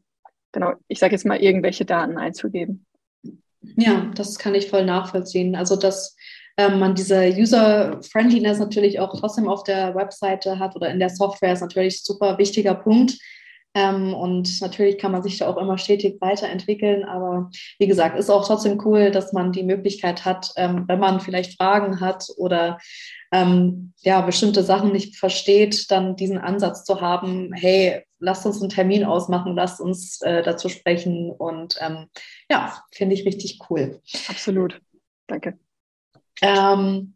genau, 0.51 0.73
ich 0.87 0.99
sage 0.99 1.13
jetzt 1.13 1.25
mal, 1.25 1.41
irgendwelche 1.41 1.85
Daten 1.85 2.17
einzugeben. 2.17 2.85
Ja, 3.77 4.11
das 4.15 4.39
kann 4.39 4.55
ich 4.55 4.69
voll 4.69 4.85
nachvollziehen. 4.85 5.55
Also, 5.55 5.75
dass 5.75 6.17
ähm, 6.57 6.79
man 6.79 6.95
diese 6.95 7.27
User-Friendliness 7.27 8.59
natürlich 8.59 8.99
auch 8.99 9.17
trotzdem 9.19 9.47
auf 9.47 9.63
der 9.63 9.95
Webseite 9.95 10.59
hat 10.59 10.75
oder 10.75 10.89
in 10.89 10.99
der 10.99 11.09
Software 11.09 11.53
ist 11.53 11.61
natürlich 11.61 11.95
ein 11.95 12.03
super 12.03 12.37
wichtiger 12.37 12.75
Punkt. 12.75 13.17
Ähm, 13.73 14.13
und 14.13 14.59
natürlich 14.59 14.97
kann 14.97 15.13
man 15.13 15.23
sich 15.23 15.37
da 15.37 15.47
auch 15.47 15.57
immer 15.57 15.77
stetig 15.77 16.19
weiterentwickeln. 16.19 17.05
Aber 17.05 17.49
wie 17.79 17.87
gesagt, 17.87 18.17
ist 18.19 18.29
auch 18.29 18.45
trotzdem 18.45 18.81
cool, 18.83 19.11
dass 19.11 19.31
man 19.31 19.51
die 19.51 19.63
Möglichkeit 19.63 20.25
hat, 20.25 20.51
ähm, 20.57 20.85
wenn 20.87 20.99
man 20.99 21.21
vielleicht 21.21 21.57
Fragen 21.57 22.01
hat 22.01 22.25
oder 22.37 22.79
ähm, 23.31 23.93
ja, 24.01 24.21
bestimmte 24.21 24.63
Sachen 24.63 24.91
nicht 24.91 25.15
versteht, 25.15 25.89
dann 25.89 26.17
diesen 26.17 26.37
Ansatz 26.37 26.83
zu 26.83 26.99
haben, 26.99 27.53
hey, 27.53 28.03
lasst 28.19 28.45
uns 28.45 28.59
einen 28.59 28.69
Termin 28.69 29.05
ausmachen, 29.05 29.55
lasst 29.55 29.79
uns 29.79 30.21
äh, 30.21 30.43
dazu 30.43 30.67
sprechen. 30.67 31.31
Und 31.31 31.77
ähm, 31.79 32.07
ja, 32.49 32.83
finde 32.91 33.15
ich 33.15 33.25
richtig 33.25 33.59
cool. 33.69 34.01
Absolut. 34.27 34.81
Danke. 35.27 35.57
Ähm, 36.41 37.15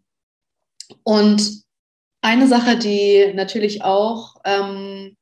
und 1.04 1.64
eine 2.22 2.48
Sache, 2.48 2.78
die 2.78 3.34
natürlich 3.34 3.84
auch 3.84 4.36
ähm, 4.46 5.16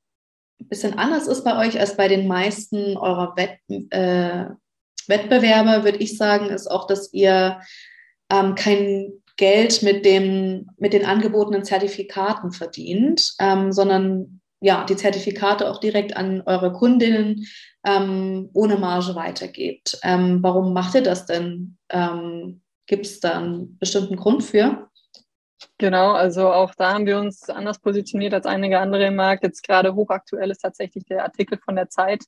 ein 0.62 0.68
bisschen 0.70 0.98
anders 0.98 1.28
ist 1.28 1.44
bei 1.44 1.58
euch 1.58 1.80
als 1.80 1.98
bei 1.98 2.08
den 2.08 2.28
meisten 2.28 2.98
eurer 2.98 3.36
Wett, 3.36 3.60
äh, 3.92 4.46
Wettbewerber, 5.08 5.84
würde 5.84 5.98
ich 5.98 6.18
sagen, 6.18 6.50
ist 6.50 6.72
auch, 6.72 6.88
dass 6.88 7.12
ihr 7.14 7.60
ähm, 8.32 8.56
kein 8.56 9.12
Geld 9.36 9.84
mit, 9.84 10.06
dem, 10.06 10.70
mit 10.78 10.94
den 10.94 11.06
angebotenen 11.06 11.66
Zertifikaten 11.66 12.52
verdient, 12.52 13.34
ähm, 13.40 13.72
sondern 13.72 14.42
ja, 14.62 14.86
die 14.86 14.96
Zertifikate 14.96 15.70
auch 15.70 15.80
direkt 15.80 16.16
an 16.16 16.42
eure 16.46 16.72
Kundinnen 16.72 17.46
ähm, 17.86 18.50
ohne 18.54 18.78
Marge 18.78 19.16
weitergebt. 19.16 20.00
Ähm, 20.04 20.42
warum 20.42 20.72
macht 20.72 20.96
ihr 20.96 21.04
das 21.04 21.26
denn? 21.26 21.78
Gibt 22.86 23.06
es 23.06 23.20
da 23.20 23.40
einen 23.40 23.78
bestimmten 23.78 24.16
Grund 24.16 24.44
für? 24.44 24.90
Genau, 25.78 26.12
also 26.12 26.52
auch 26.52 26.76
da 26.76 26.94
haben 26.94 27.06
wir 27.06 27.18
uns 27.18 27.50
anders 27.50 27.80
positioniert 27.80 28.34
als 28.34 28.46
einige 28.46 28.80
andere 28.80 29.06
im 29.08 29.16
Markt. 29.16 29.44
Jetzt 29.44 29.64
gerade 29.64 29.96
hochaktuell 29.96 30.52
ist 30.52 30.60
tatsächlich 30.60 31.06
der 31.06 31.24
Artikel 31.24 31.58
von 31.58 31.76
der 31.76 31.90
Zeit, 31.90 32.24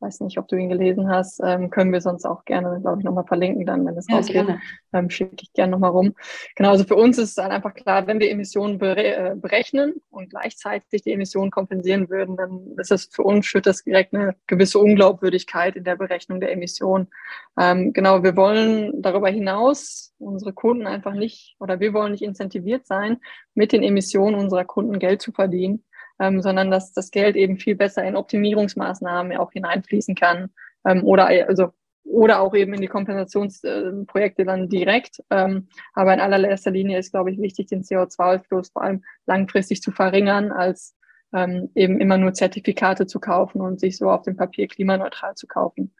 weiß 0.00 0.20
nicht, 0.20 0.38
ob 0.38 0.48
du 0.48 0.56
ihn 0.56 0.68
gelesen 0.68 1.08
hast, 1.08 1.40
ähm, 1.44 1.70
können 1.70 1.92
wir 1.92 2.00
sonst 2.00 2.24
auch 2.24 2.44
gerne, 2.44 2.80
glaube 2.80 3.00
ich, 3.00 3.04
nochmal 3.04 3.24
verlinken, 3.24 3.64
dann, 3.66 3.86
wenn 3.86 3.96
es 3.96 4.06
ja, 4.08 4.16
rausgeht, 4.16 4.46
ähm, 4.92 5.10
schicke 5.10 5.36
ich 5.42 5.52
gerne 5.52 5.72
nochmal 5.72 5.90
rum. 5.90 6.14
Genau, 6.56 6.70
also 6.70 6.84
für 6.84 6.96
uns 6.96 7.18
ist 7.18 7.30
es 7.30 7.34
dann 7.34 7.50
einfach 7.50 7.74
klar, 7.74 8.06
wenn 8.06 8.20
wir 8.20 8.30
Emissionen 8.30 8.78
bere 8.78 9.04
äh, 9.04 9.34
berechnen 9.36 9.94
und 10.10 10.30
gleichzeitig 10.30 11.02
die 11.02 11.12
Emissionen 11.12 11.50
kompensieren 11.50 12.08
würden, 12.10 12.36
dann 12.36 12.74
ist 12.76 12.92
es 12.92 13.08
für 13.10 13.22
uns, 13.22 13.46
schüttet 13.46 13.66
das 13.66 13.84
direkt 13.84 14.14
eine 14.14 14.34
gewisse 14.46 14.78
Unglaubwürdigkeit 14.78 15.76
in 15.76 15.84
der 15.84 15.96
Berechnung 15.96 16.40
der 16.40 16.52
Emissionen. 16.52 17.08
Ähm, 17.58 17.92
genau, 17.92 18.22
wir 18.22 18.36
wollen 18.36 19.00
darüber 19.00 19.28
hinaus 19.28 20.12
unsere 20.18 20.52
Kunden 20.52 20.86
einfach 20.86 21.14
nicht, 21.14 21.56
oder 21.60 21.80
wir 21.80 21.92
wollen 21.92 22.12
nicht 22.12 22.22
incentiviert 22.22 22.86
sein, 22.86 23.18
mit 23.54 23.72
den 23.72 23.82
Emissionen 23.82 24.36
unserer 24.36 24.64
Kunden 24.64 24.98
Geld 24.98 25.22
zu 25.22 25.32
verdienen 25.32 25.84
ähm, 26.20 26.42
sondern 26.42 26.70
dass 26.70 26.92
das 26.92 27.10
Geld 27.10 27.36
eben 27.36 27.58
viel 27.58 27.74
besser 27.74 28.04
in 28.04 28.16
Optimierungsmaßnahmen 28.16 29.36
auch 29.36 29.52
hineinfließen 29.52 30.14
kann 30.14 30.50
ähm, 30.84 31.04
oder 31.04 31.26
also 31.26 31.72
oder 32.04 32.40
auch 32.40 32.54
eben 32.54 32.74
in 32.74 32.82
die 32.82 32.86
Kompensationsprojekte 32.86 34.44
dann 34.44 34.68
direkt. 34.68 35.22
Ähm, 35.30 35.68
aber 35.94 36.12
in 36.12 36.20
allererster 36.20 36.70
Linie 36.70 36.98
ist, 36.98 37.12
glaube 37.12 37.30
ich, 37.30 37.40
wichtig, 37.40 37.68
den 37.68 37.82
CO2-Ausstoß 37.82 38.72
vor 38.72 38.82
allem 38.82 39.02
langfristig 39.26 39.80
zu 39.80 39.90
verringern, 39.90 40.52
als 40.52 40.96
ähm, 41.32 41.70
eben 41.74 42.00
immer 42.00 42.18
nur 42.18 42.34
Zertifikate 42.34 43.06
zu 43.06 43.20
kaufen 43.20 43.60
und 43.60 43.80
sich 43.80 43.96
so 43.96 44.10
auf 44.10 44.22
dem 44.22 44.36
Papier 44.36 44.68
klimaneutral 44.68 45.34
zu 45.34 45.46
kaufen. 45.46 45.94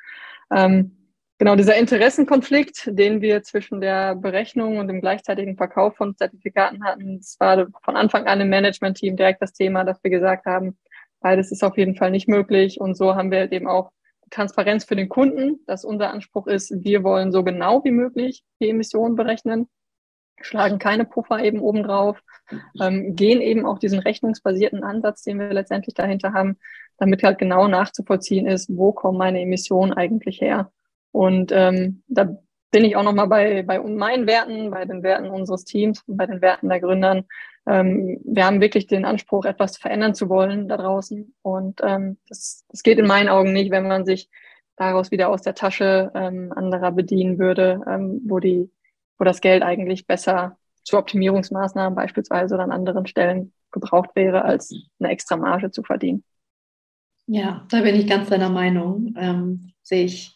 Ähm, 0.54 1.03
Genau, 1.38 1.56
dieser 1.56 1.76
Interessenkonflikt, 1.76 2.90
den 2.92 3.20
wir 3.20 3.42
zwischen 3.42 3.80
der 3.80 4.14
Berechnung 4.14 4.78
und 4.78 4.86
dem 4.86 5.00
gleichzeitigen 5.00 5.56
Verkauf 5.56 5.96
von 5.96 6.16
Zertifikaten 6.16 6.84
hatten, 6.84 7.18
das 7.18 7.36
war 7.40 7.66
von 7.82 7.96
Anfang 7.96 8.26
an 8.26 8.40
im 8.40 8.48
Management-Team 8.50 9.16
direkt 9.16 9.42
das 9.42 9.52
Thema, 9.52 9.82
dass 9.82 10.02
wir 10.04 10.12
gesagt 10.12 10.46
haben, 10.46 10.78
beides 11.20 11.50
ist 11.50 11.64
auf 11.64 11.76
jeden 11.76 11.96
Fall 11.96 12.12
nicht 12.12 12.28
möglich. 12.28 12.80
Und 12.80 12.96
so 12.96 13.16
haben 13.16 13.32
wir 13.32 13.38
halt 13.40 13.52
eben 13.52 13.66
auch 13.66 13.90
Transparenz 14.30 14.84
für 14.84 14.94
den 14.94 15.08
Kunden, 15.08 15.60
dass 15.66 15.84
unser 15.84 16.10
Anspruch 16.10 16.46
ist, 16.46 16.84
wir 16.84 17.02
wollen 17.02 17.32
so 17.32 17.42
genau 17.42 17.82
wie 17.82 17.90
möglich 17.90 18.44
die 18.60 18.68
Emissionen 18.68 19.16
berechnen, 19.16 19.68
schlagen 20.40 20.78
keine 20.78 21.04
Puffer 21.04 21.42
eben 21.42 21.60
obendrauf, 21.60 22.20
ähm, 22.80 23.16
gehen 23.16 23.40
eben 23.40 23.66
auch 23.66 23.78
diesen 23.78 23.98
rechnungsbasierten 23.98 24.84
Ansatz, 24.84 25.22
den 25.22 25.38
wir 25.38 25.52
letztendlich 25.52 25.94
dahinter 25.94 26.32
haben, 26.32 26.58
damit 26.98 27.22
halt 27.24 27.38
genau 27.38 27.66
nachzuvollziehen 27.66 28.46
ist, 28.46 28.68
wo 28.76 28.92
kommen 28.92 29.18
meine 29.18 29.40
Emissionen 29.40 29.92
eigentlich 29.92 30.40
her. 30.40 30.70
Und 31.14 31.52
ähm, 31.52 32.02
da 32.08 32.36
bin 32.72 32.84
ich 32.84 32.96
auch 32.96 33.04
nochmal 33.04 33.28
bei, 33.28 33.62
bei 33.62 33.78
meinen 33.78 34.26
Werten, 34.26 34.72
bei 34.72 34.84
den 34.84 35.04
Werten 35.04 35.28
unseres 35.30 35.64
Teams, 35.64 36.02
bei 36.08 36.26
den 36.26 36.42
Werten 36.42 36.68
der 36.68 36.80
Gründern. 36.80 37.26
Ähm, 37.68 38.20
wir 38.24 38.44
haben 38.44 38.60
wirklich 38.60 38.88
den 38.88 39.04
Anspruch, 39.04 39.44
etwas 39.44 39.76
verändern 39.76 40.16
zu 40.16 40.28
wollen 40.28 40.66
da 40.66 40.76
draußen. 40.76 41.32
Und 41.40 41.80
ähm, 41.84 42.18
das, 42.28 42.64
das 42.68 42.82
geht 42.82 42.98
in 42.98 43.06
meinen 43.06 43.28
Augen 43.28 43.52
nicht, 43.52 43.70
wenn 43.70 43.86
man 43.86 44.04
sich 44.04 44.28
daraus 44.74 45.12
wieder 45.12 45.28
aus 45.28 45.42
der 45.42 45.54
Tasche 45.54 46.10
ähm, 46.16 46.52
anderer 46.52 46.90
bedienen 46.90 47.38
würde, 47.38 47.80
ähm, 47.86 48.20
wo 48.24 48.40
die, 48.40 48.72
wo 49.16 49.24
das 49.24 49.40
Geld 49.40 49.62
eigentlich 49.62 50.08
besser 50.08 50.58
zu 50.82 50.98
Optimierungsmaßnahmen 50.98 51.94
beispielsweise 51.94 52.56
oder 52.56 52.64
an 52.64 52.72
anderen 52.72 53.06
Stellen 53.06 53.52
gebraucht 53.70 54.10
wäre, 54.14 54.44
als 54.44 54.74
eine 54.98 55.10
extra 55.10 55.36
Marge 55.36 55.70
zu 55.70 55.84
verdienen. 55.84 56.24
Ja, 57.28 57.64
da 57.70 57.82
bin 57.82 57.94
ich 57.94 58.08
ganz 58.08 58.30
deiner 58.30 58.50
Meinung. 58.50 59.14
Ähm, 59.16 59.74
sehe 59.80 60.06
ich 60.06 60.34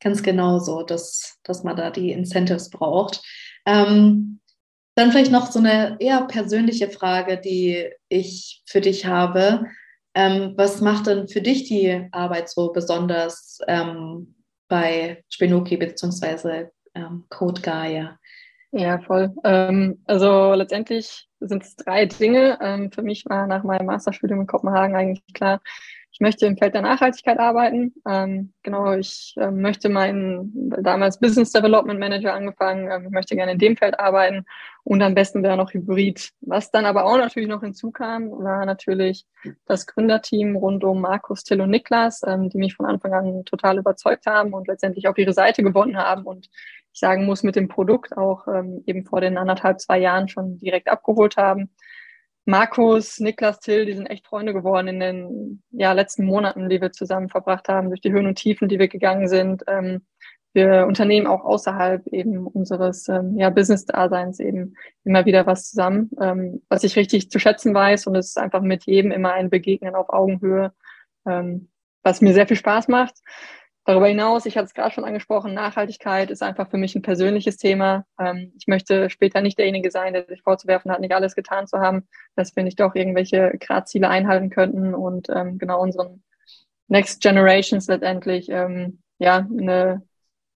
ganz 0.00 0.22
genauso, 0.22 0.82
dass, 0.82 1.38
dass 1.44 1.62
man 1.62 1.76
da 1.76 1.90
die 1.90 2.12
Incentives 2.12 2.70
braucht. 2.70 3.22
Ähm, 3.66 4.40
dann 4.94 5.12
vielleicht 5.12 5.32
noch 5.32 5.50
so 5.50 5.58
eine 5.58 5.96
eher 6.00 6.22
persönliche 6.26 6.90
Frage, 6.90 7.38
die 7.38 7.88
ich 8.08 8.62
für 8.66 8.80
dich 8.80 9.06
habe. 9.06 9.66
Ähm, 10.14 10.54
was 10.56 10.80
macht 10.80 11.06
denn 11.06 11.28
für 11.28 11.40
dich 11.40 11.64
die 11.64 12.08
Arbeit 12.10 12.50
so 12.50 12.72
besonders 12.72 13.60
ähm, 13.68 14.34
bei 14.68 15.24
Spinoki 15.28 15.76
bzw. 15.76 16.66
Ähm, 16.94 17.24
Code 17.28 17.60
Gaia? 17.60 18.18
Ja, 18.72 19.00
voll. 19.00 19.34
Ähm, 19.44 20.00
also 20.06 20.54
letztendlich 20.54 21.28
sind 21.40 21.62
es 21.62 21.76
drei 21.76 22.06
Dinge. 22.06 22.58
Ähm, 22.60 22.92
für 22.92 23.02
mich 23.02 23.24
war 23.26 23.46
nach 23.46 23.64
meinem 23.64 23.86
Masterstudium 23.86 24.42
in 24.42 24.46
Kopenhagen 24.46 24.96
eigentlich 24.96 25.22
klar, 25.34 25.60
ich 26.20 26.22
möchte 26.22 26.44
im 26.44 26.58
Feld 26.58 26.74
der 26.74 26.82
Nachhaltigkeit 26.82 27.38
arbeiten. 27.38 27.94
Ähm, 28.06 28.52
genau, 28.62 28.92
ich 28.92 29.32
äh, 29.38 29.50
möchte 29.50 29.88
meinen 29.88 30.68
damals 30.82 31.18
Business 31.18 31.50
Development 31.50 31.98
Manager 31.98 32.34
angefangen, 32.34 32.90
äh, 32.90 33.02
ich 33.02 33.08
möchte 33.08 33.36
gerne 33.36 33.52
in 33.52 33.58
dem 33.58 33.74
Feld 33.74 33.98
arbeiten 33.98 34.44
und 34.84 35.00
am 35.00 35.14
besten 35.14 35.42
wäre 35.42 35.56
noch 35.56 35.72
Hybrid. 35.72 36.28
Was 36.42 36.70
dann 36.70 36.84
aber 36.84 37.06
auch 37.06 37.16
natürlich 37.16 37.48
noch 37.48 37.62
hinzukam, 37.62 38.32
war 38.32 38.66
natürlich 38.66 39.24
das 39.64 39.86
Gründerteam 39.86 40.56
rund 40.56 40.84
um 40.84 41.00
Markus, 41.00 41.42
Till 41.42 41.62
und 41.62 41.70
Niklas, 41.70 42.20
ähm, 42.26 42.50
die 42.50 42.58
mich 42.58 42.74
von 42.74 42.84
Anfang 42.84 43.14
an 43.14 43.44
total 43.46 43.78
überzeugt 43.78 44.26
haben 44.26 44.52
und 44.52 44.68
letztendlich 44.68 45.08
auf 45.08 45.16
ihre 45.16 45.32
Seite 45.32 45.62
gewonnen 45.62 45.96
haben 45.96 46.24
und 46.24 46.50
ich 46.92 47.00
sagen 47.00 47.24
muss, 47.24 47.42
mit 47.42 47.56
dem 47.56 47.68
Produkt 47.68 48.14
auch 48.18 48.46
ähm, 48.46 48.82
eben 48.84 49.06
vor 49.06 49.22
den 49.22 49.38
anderthalb, 49.38 49.80
zwei 49.80 49.98
Jahren 49.98 50.28
schon 50.28 50.58
direkt 50.58 50.88
abgeholt 50.88 51.38
haben. 51.38 51.70
Markus, 52.46 53.20
Niklas, 53.20 53.60
Till, 53.60 53.86
die 53.86 53.94
sind 53.94 54.06
echt 54.06 54.26
Freunde 54.26 54.52
geworden 54.52 54.88
in 54.88 55.00
den 55.00 55.62
ja, 55.70 55.92
letzten 55.92 56.24
Monaten, 56.24 56.68
die 56.68 56.80
wir 56.80 56.92
zusammen 56.92 57.28
verbracht 57.28 57.68
haben, 57.68 57.88
durch 57.88 58.00
die 58.00 58.12
Höhen 58.12 58.26
und 58.26 58.36
Tiefen, 58.36 58.68
die 58.68 58.78
wir 58.78 58.88
gegangen 58.88 59.28
sind. 59.28 59.62
Ähm, 59.66 60.02
wir 60.52 60.86
unternehmen 60.86 61.28
auch 61.28 61.44
außerhalb 61.44 62.06
eben 62.08 62.46
unseres 62.46 63.08
ähm, 63.08 63.36
ja, 63.38 63.50
Business-Daseins 63.50 64.40
eben 64.40 64.74
immer 65.04 65.24
wieder 65.24 65.46
was 65.46 65.70
zusammen, 65.70 66.10
ähm, 66.20 66.62
was 66.68 66.82
ich 66.82 66.96
richtig 66.96 67.30
zu 67.30 67.38
schätzen 67.38 67.72
weiß. 67.72 68.06
Und 68.08 68.16
es 68.16 68.28
ist 68.28 68.38
einfach 68.38 68.62
mit 68.62 68.84
jedem 68.84 69.12
immer 69.12 69.32
ein 69.32 69.50
Begegnen 69.50 69.94
auf 69.94 70.08
Augenhöhe, 70.08 70.72
ähm, 71.26 71.68
was 72.02 72.20
mir 72.20 72.34
sehr 72.34 72.48
viel 72.48 72.56
Spaß 72.56 72.88
macht. 72.88 73.14
Darüber 73.90 74.06
hinaus, 74.06 74.46
ich 74.46 74.56
hatte 74.56 74.66
es 74.66 74.74
gerade 74.74 74.94
schon 74.94 75.04
angesprochen, 75.04 75.52
Nachhaltigkeit 75.52 76.30
ist 76.30 76.44
einfach 76.44 76.70
für 76.70 76.76
mich 76.76 76.94
ein 76.94 77.02
persönliches 77.02 77.56
Thema. 77.56 78.06
Ähm, 78.20 78.52
ich 78.56 78.68
möchte 78.68 79.10
später 79.10 79.40
nicht 79.40 79.58
derjenige 79.58 79.90
sein, 79.90 80.12
der 80.12 80.26
sich 80.26 80.42
vorzuwerfen 80.42 80.92
hat, 80.92 81.00
nicht 81.00 81.12
alles 81.12 81.34
getan 81.34 81.66
zu 81.66 81.80
haben, 81.80 82.06
dass 82.36 82.54
wir 82.54 82.62
nicht 82.62 82.78
doch 82.78 82.94
irgendwelche 82.94 83.50
Gradziele 83.58 84.08
einhalten 84.08 84.48
könnten 84.48 84.94
und 84.94 85.26
ähm, 85.28 85.58
genau 85.58 85.82
unseren 85.82 86.22
Next 86.86 87.20
Generations 87.20 87.88
letztendlich 87.88 88.48
ähm, 88.48 89.02
ja 89.18 89.38
eine, 89.38 90.02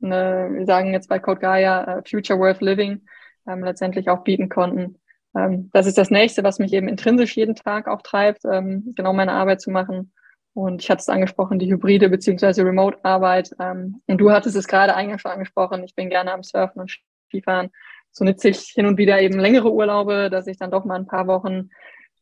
eine, 0.01 0.51
wir 0.53 0.67
sagen 0.67 0.93
jetzt 0.93 1.09
bei 1.09 1.19
Code 1.19 1.41
Gaia, 1.41 1.99
uh, 1.99 2.03
Future 2.09 2.39
Worth 2.39 2.61
Living 2.61 3.05
letztendlich 3.47 4.09
auch 4.09 4.25
bieten 4.25 4.49
konnten. 4.49 5.01
Das 5.35 5.85
ist 5.85 5.99
das 5.99 6.11
nächste, 6.11 6.43
was 6.45 6.59
mich 6.59 6.73
eben 6.73 6.89
intrinsisch 6.89 7.37
jeden 7.37 7.55
Tag 7.55 7.89
auch 7.89 8.01
treibt, 8.01 8.41
genau 8.41 9.13
meine 9.13 9.33
Arbeit 9.33 9.61
zu 9.61 9.71
machen 9.71 10.14
und 10.55 10.83
ich 10.83 10.91
hatte 10.91 11.01
es 11.01 11.09
angesprochen, 11.09 11.59
die 11.59 11.71
hybride 11.71 12.09
beziehungsweise 12.09 12.65
Remote-Arbeit. 12.65 13.55
Ähm, 13.61 14.01
und 14.07 14.19
du 14.19 14.31
hattest 14.31 14.57
es 14.57 14.69
gerade 14.69 14.95
eingangs 14.95 15.23
schon 15.23 15.33
angesprochen. 15.33 15.83
Ich 15.85 15.95
bin 15.95 16.09
gerne 16.09 16.33
am 16.33 16.45
Surfen 16.45 16.81
und 16.81 16.97
Skifahren. 17.29 17.71
So 18.13 18.25
nütze 18.25 18.49
ich 18.49 18.69
hin 18.69 18.87
und 18.87 18.97
wieder 18.97 19.21
eben 19.21 19.41
längere 19.41 19.73
Urlaube, 19.73 20.31
dass 20.31 20.47
ich 20.47 20.57
dann 20.57 20.71
doch 20.71 20.85
mal 20.85 20.95
ein 20.95 21.07
paar 21.07 21.27
Wochen 21.27 21.71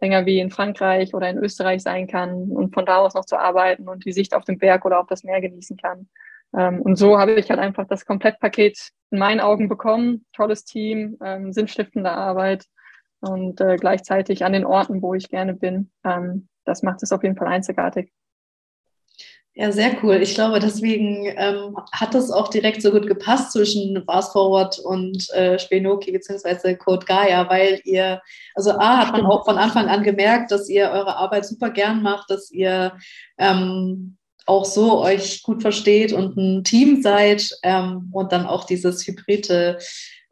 länger 0.01 0.25
wie 0.25 0.41
in 0.41 0.51
Frankreich 0.51 1.15
oder 1.15 1.29
in 1.29 1.37
Österreich 1.39 1.83
sein 1.83 2.07
kann 2.07 2.51
und 2.51 2.73
von 2.73 2.87
da 2.87 2.97
aus 2.97 3.15
noch 3.15 3.27
zu 3.27 3.39
arbeiten 3.39 3.89
und 3.89 4.05
die 4.05 4.13
Sicht 4.13 4.35
auf 4.35 4.45
den 4.45 4.59
Berg 4.59 4.85
oder 4.87 4.99
auf 4.99 5.07
das 5.07 5.23
Meer 5.23 5.41
genießen 5.43 5.77
kann. 5.77 6.09
Ähm, 6.57 6.81
und 6.81 6.97
so 6.97 7.19
habe 7.19 7.33
ich 7.35 7.51
halt 7.51 7.61
einfach 7.61 7.87
das 7.87 8.07
Komplettpaket 8.07 8.91
in 9.11 9.19
meinen 9.19 9.41
Augen 9.41 9.69
bekommen. 9.69 10.25
Tolles 10.33 10.65
Team, 10.65 11.19
ähm, 11.23 11.53
sinnstiftende 11.53 12.11
Arbeit 12.11 12.65
und 13.21 13.61
äh, 13.61 13.77
gleichzeitig 13.77 14.45
an 14.45 14.55
den 14.55 14.65
Orten, 14.65 15.03
wo 15.03 15.15
ich 15.15 15.29
gerne 15.29 15.55
bin. 15.55 15.91
Ähm, 16.03 16.49
das 16.65 16.83
macht 16.83 17.03
es 17.03 17.13
auf 17.13 17.23
jeden 17.23 17.37
Fall 17.37 17.49
einzigartig. 17.49 18.11
Ja, 19.55 19.71
sehr 19.71 20.03
cool. 20.03 20.17
Ich 20.23 20.35
glaube, 20.35 20.61
deswegen 20.61 21.27
ähm, 21.37 21.77
hat 21.93 22.15
es 22.15 22.31
auch 22.31 22.49
direkt 22.49 22.81
so 22.81 22.91
gut 22.91 23.07
gepasst 23.07 23.53
zwischen 23.53 24.03
Fast 24.07 24.33
Forward 24.33 24.79
und 24.79 25.29
äh, 25.35 25.59
Spenoki 25.59 26.11
bzw. 26.11 26.75
Code 26.77 27.05
Gaia, 27.05 27.49
weil 27.51 27.79
ihr, 27.85 28.23
also 28.55 28.71
A, 28.73 28.97
hat 29.07 29.13
man 29.13 29.27
auch 29.27 29.45
von 29.45 29.59
Anfang 29.59 29.89
an 29.89 30.05
gemerkt, 30.05 30.53
dass 30.53 30.71
ihr 30.71 30.91
eure 30.91 31.17
Arbeit 31.17 31.45
super 31.45 31.69
gern 31.69 32.03
macht, 32.03 32.31
dass 32.31 32.51
ihr 32.51 32.97
ähm, 33.37 34.17
auch 34.47 34.65
so 34.65 35.03
euch 35.03 35.43
gut 35.43 35.61
versteht 35.61 36.15
und 36.15 36.35
ein 36.39 36.65
Team 36.65 37.03
seid 37.03 37.51
ähm, 37.63 38.09
und 38.11 38.33
dann 38.33 38.47
auch 38.47 38.65
dieses 38.65 39.07
hybride 39.07 39.79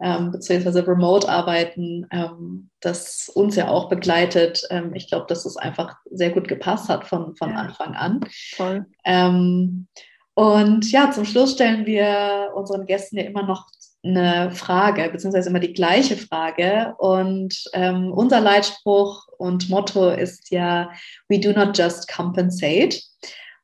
ähm, 0.00 0.33
beziehungsweise 0.33 0.87
Remote-Arbeiten, 0.87 2.07
ähm, 2.11 2.71
das 2.80 3.30
uns 3.35 3.57
ja 3.57 3.69
auch 3.69 3.88
begleitet. 3.88 4.66
Ähm, 4.71 4.95
ich 4.95 5.09
glaube, 5.09 5.26
dass 5.28 5.45
es 5.45 5.57
einfach 5.57 5.97
sehr 6.11 6.30
gut 6.30 6.49
gepasst 6.49 6.88
hat 6.88 7.07
von, 7.07 7.37
von 7.37 7.50
ja. 7.50 7.57
Anfang 7.57 7.95
an. 7.95 8.21
Toll. 8.57 8.87
Ähm, 9.04 9.87
und 10.35 10.90
ja, 10.90 11.11
zum 11.11 11.25
Schluss 11.25 11.52
stellen 11.52 11.85
wir 11.85 12.52
unseren 12.54 12.87
Gästen 12.87 13.19
ja 13.19 13.25
immer 13.25 13.42
noch 13.42 13.66
eine 14.02 14.50
Frage, 14.52 15.11
beziehungsweise 15.11 15.50
immer 15.50 15.61
die 15.61 15.75
gleiche 15.75 16.16
Frage. 16.16 16.95
Und 16.99 17.64
ähm, 17.75 18.11
unser 18.12 18.40
Leitspruch 18.40 19.28
und 19.37 19.69
Motto 19.69 20.11
ist 20.11 20.50
ja, 20.50 20.90
we 21.28 21.38
do 21.38 21.52
not 21.52 21.76
just 21.76 22.11
compensate. 22.11 22.99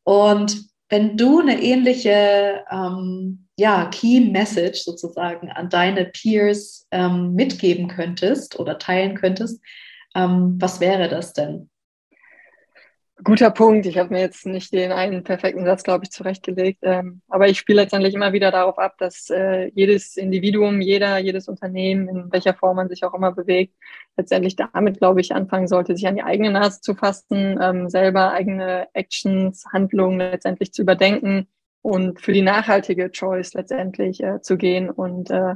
Und 0.05 0.66
wenn 0.90 1.16
du 1.16 1.40
eine 1.40 1.62
ähnliche 1.62 2.62
ähm, 2.71 3.45
ja, 3.56 3.86
Key 3.86 4.20
Message 4.20 4.82
sozusagen 4.82 5.50
an 5.50 5.70
deine 5.70 6.04
Peers 6.04 6.86
ähm, 6.90 7.32
mitgeben 7.34 7.88
könntest 7.88 8.58
oder 8.60 8.78
teilen 8.78 9.16
könntest, 9.16 9.62
ähm, 10.14 10.56
was 10.60 10.80
wäre 10.80 11.08
das 11.08 11.32
denn? 11.32 11.70
Guter 13.25 13.50
Punkt. 13.50 13.86
Ich 13.86 13.96
habe 13.96 14.12
mir 14.12 14.20
jetzt 14.20 14.44
nicht 14.44 14.75
den 14.75 14.92
einen 14.92 15.25
perfekten 15.25 15.64
Satz, 15.64 15.82
glaube 15.82 16.04
ich, 16.04 16.10
zurechtgelegt. 16.10 16.80
Ähm, 16.82 17.22
aber 17.28 17.48
ich 17.48 17.58
spiele 17.58 17.80
letztendlich 17.80 18.14
immer 18.14 18.34
wieder 18.34 18.50
darauf 18.50 18.78
ab, 18.78 18.96
dass 18.98 19.30
äh, 19.30 19.70
jedes 19.75 20.18
Individuum, 20.18 20.82
jeder, 20.82 21.16
jedes 21.16 21.48
Unternehmen, 21.48 22.08
in 22.08 22.30
welcher 22.30 22.52
Form 22.52 22.76
man 22.76 22.90
sich 22.90 23.04
auch 23.04 23.14
immer 23.14 23.32
bewegt, 23.32 23.75
letztendlich 24.18 24.54
damit, 24.54 24.98
glaube 24.98 25.22
ich, 25.22 25.34
anfangen 25.34 25.66
sollte, 25.66 25.96
sich 25.96 26.06
an 26.06 26.16
die 26.16 26.22
eigene 26.22 26.50
Nase 26.50 26.82
zu 26.82 26.94
fassen, 26.94 27.58
ähm, 27.58 27.88
selber 27.88 28.32
eigene 28.32 28.88
Actions, 28.92 29.64
Handlungen 29.72 30.18
letztendlich 30.18 30.75
zu 30.75 30.82
überdenken 30.82 31.48
und 31.87 32.21
für 32.21 32.33
die 32.33 32.43
nachhaltige 32.43 33.12
Choice 33.12 33.55
letztendlich 33.55 34.21
äh, 34.21 34.40
zu 34.43 34.57
gehen 34.57 34.90
und 34.90 35.31
äh, 35.31 35.55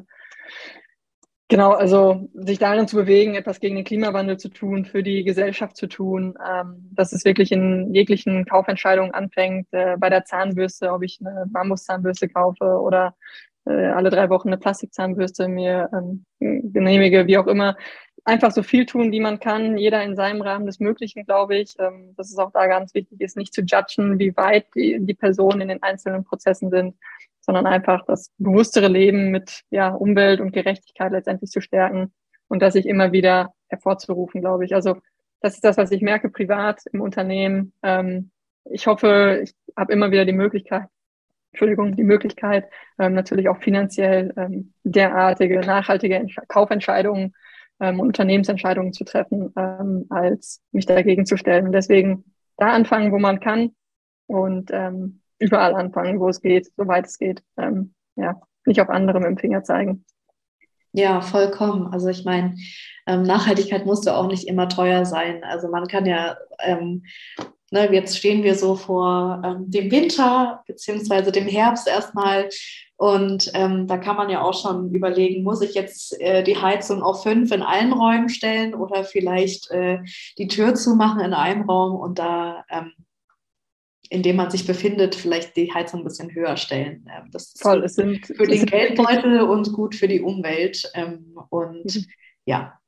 Genau, 1.49 1.73
also 1.73 2.29
sich 2.33 2.61
darin 2.61 2.87
zu 2.87 2.95
bewegen, 2.95 3.35
etwas 3.35 3.59
gegen 3.59 3.75
den 3.75 3.85
Klimawandel 3.85 4.37
zu 4.37 4.51
tun, 4.51 4.85
für 4.85 5.03
die 5.03 5.25
Gesellschaft 5.25 5.77
zu 5.77 5.89
tun, 5.89 6.37
ähm, 6.49 6.89
dass 6.93 7.13
es 7.13 7.25
wirklich 7.25 7.51
in 7.51 7.93
jeglichen 7.93 8.45
Kaufentscheidungen 8.45 9.13
anfängt, 9.13 9.67
äh, 9.73 9.97
bei 9.99 10.11
der 10.11 10.25
Zahnbürste, 10.25 10.93
ob 10.93 11.03
ich 11.03 11.19
eine 11.21 11.47
Bambuszahnbürste 11.49 12.29
kaufe 12.29 12.65
oder 12.81 13.17
äh, 13.67 13.73
alle 13.73 14.11
drei 14.11 14.31
Wochen 14.31 14.51
eine 14.51 14.59
Plastikzahnbürste 14.59 15.49
mir 15.49 15.91
ähm, 15.93 16.25
genehmige, 16.39 17.27
wie 17.27 17.39
auch 17.39 17.49
immer. 17.49 17.77
Einfach 18.25 18.51
so 18.53 18.63
viel 18.63 18.87
tun, 18.87 19.13
wie 19.13 19.21
man 19.21 19.41
kann, 19.41 19.79
jeder 19.79 20.03
in 20.03 20.15
seinem 20.15 20.43
Rahmen 20.43 20.67
des 20.67 20.79
Möglichen, 20.79 21.25
glaube 21.25 21.57
ich. 21.57 21.75
Ähm, 21.79 22.15
dass 22.17 22.31
es 22.31 22.39
auch 22.39 22.53
da 22.53 22.67
ganz 22.67 22.95
wichtig 22.95 23.21
ist, 23.21 23.37
nicht 23.37 23.55
zu 23.55 23.63
judgen, 23.63 24.19
wie 24.19 24.37
weit 24.37 24.67
die, 24.75 24.99
die 25.01 25.15
Personen 25.15 25.63
in 25.63 25.69
den 25.69 25.83
einzelnen 25.83 26.25
Prozessen 26.25 26.71
sind, 26.71 26.97
sondern 27.41 27.67
einfach 27.67 28.05
das 28.07 28.31
bewusstere 28.39 28.89
Leben 28.89 29.31
mit 29.31 29.63
ja, 29.71 29.89
Umwelt 29.89 30.41
und 30.41 30.53
Gerechtigkeit 30.53 31.13
letztendlich 31.13 31.51
zu 31.51 31.61
stärken 31.61 32.13
und 32.49 32.61
das 32.61 32.75
sich 32.75 32.87
immer 32.87 33.13
wieder 33.13 33.55
hervorzurufen, 33.69 34.41
glaube 34.41 34.65
ich. 34.65 34.75
Also 34.75 34.97
das 35.41 35.55
ist 35.55 35.65
das, 35.65 35.77
was 35.77 35.91
ich 35.91 36.03
merke 36.03 36.29
privat 36.29 36.83
im 36.93 37.01
Unternehmen. 37.01 37.73
Ähm, 37.83 38.31
ich 38.65 38.87
hoffe, 38.87 39.41
ich 39.43 39.55
habe 39.77 39.93
immer 39.93 40.11
wieder 40.11 40.25
die 40.25 40.33
Möglichkeit, 40.33 40.85
Entschuldigung, 41.53 41.97
die 41.97 42.05
Möglichkeit, 42.05 42.69
ähm, 42.99 43.15
natürlich 43.15 43.49
auch 43.49 43.59
finanziell 43.59 44.33
ähm, 44.37 44.73
derartige 44.85 45.61
nachhaltige 45.61 46.17
Entsch 46.17 46.39
Kaufentscheidungen 46.49 47.35
ähm, 47.81 48.01
Unternehmensentscheidungen 48.01 48.93
zu 48.93 49.05
treffen, 49.05 49.53
ähm, 49.57 50.07
als 50.11 50.63
mich 50.73 50.87
dagegen 50.87 51.27
zu 51.27 51.37
stellen. 51.37 51.67
Und 51.67 51.73
deswegen 51.73 52.25
da 52.57 52.73
anfangen, 52.73 53.13
wo 53.13 53.19
man 53.19 53.41
kann 53.41 53.75
und 54.27 54.71
ähm, 54.73 55.21
überall 55.39 55.75
anfangen, 55.75 56.21
wo 56.21 56.29
es 56.29 56.41
geht, 56.41 56.71
soweit 56.77 57.07
es 57.07 57.19
geht. 57.19 57.43
Ähm, 57.57 57.95
ja, 58.17 58.41
nicht 58.67 58.81
auf 58.81 58.91
andere 58.91 59.19
mit 59.19 59.29
dem 59.29 59.39
Finger 59.39 59.65
zeigen. 59.65 60.05
Ja, 60.93 61.21
vollkommen. 61.21 61.87
Also 61.93 62.09
ich 62.09 62.25
meine, 62.25 62.57
ähm, 63.07 63.23
Nachhaltigkeit 63.23 63.87
musste 63.87 64.15
auch 64.15 64.27
nicht 64.27 64.49
immer 64.49 64.69
teuer 64.69 65.05
sein. 65.05 65.45
Also 65.45 65.69
man 65.69 65.87
kann 65.87 66.05
ja, 66.05 66.37
ähm, 66.61 67.05
ne, 67.71 67.93
jetzt 67.93 68.19
stehen 68.19 68.43
wir 68.43 68.55
so 68.55 68.77
vor 68.77 69.43
ähm, 69.45 69.71
dem 69.71 69.91
Winter 69.91 70.63
beziehungsweise 70.67 71.33
dem 71.33 71.47
Herbst 71.47 71.89
erstmal 71.89 72.49
und 72.97 73.51
ähm, 73.55 73.87
da 73.87 73.97
kann 73.97 74.17
man 74.17 74.29
ja 74.29 74.43
auch 74.43 74.53
schon 74.53 74.93
überlegen, 74.93 75.43
muss 75.43 75.63
ich 75.63 75.75
jetzt 75.75 76.21
äh, 76.21 76.43
die 76.43 76.59
Heizung 76.59 77.03
auf 77.03 77.23
fünf 77.23 77.51
in 77.51 77.63
allen 77.63 77.93
Räumen 77.93 78.29
stellen 78.29 78.75
oder 78.75 79.05
vielleicht 79.05 79.71
äh, 79.71 80.01
die 80.37 80.49
Tür 80.49 80.75
zumachen 80.75 81.21
in 81.21 81.33
einem 81.33 81.63
Raum 81.63 81.99
und 81.99 82.19
da 82.19 82.65
ähm, 82.69 82.93
in 84.11 84.25
dem 84.25 84.37
man 84.37 84.51
sich 84.51 84.67
befindet, 84.67 85.15
vielleicht 85.15 85.57
die 85.57 85.73
Heizung 85.73 86.01
ein 86.01 86.05
bisschen 86.05 86.35
höher 86.35 86.57
stellen. 86.57 87.07
Ähm, 87.09 87.31
das 87.31 87.55
ist 87.55 87.63
Voll, 87.63 87.85
es 87.85 87.95
sind, 87.95 88.27
für 88.27 88.45
den 88.45 88.67
Geldbeutel 88.67 89.43
und 89.43 89.73
gut 89.73 89.95
für 89.95 90.09
die 90.09 90.21
Umwelt. 90.21 90.91
Ähm, 90.95 91.39
und 91.49 91.85
mhm. 91.85 92.05
ja. 92.45 92.79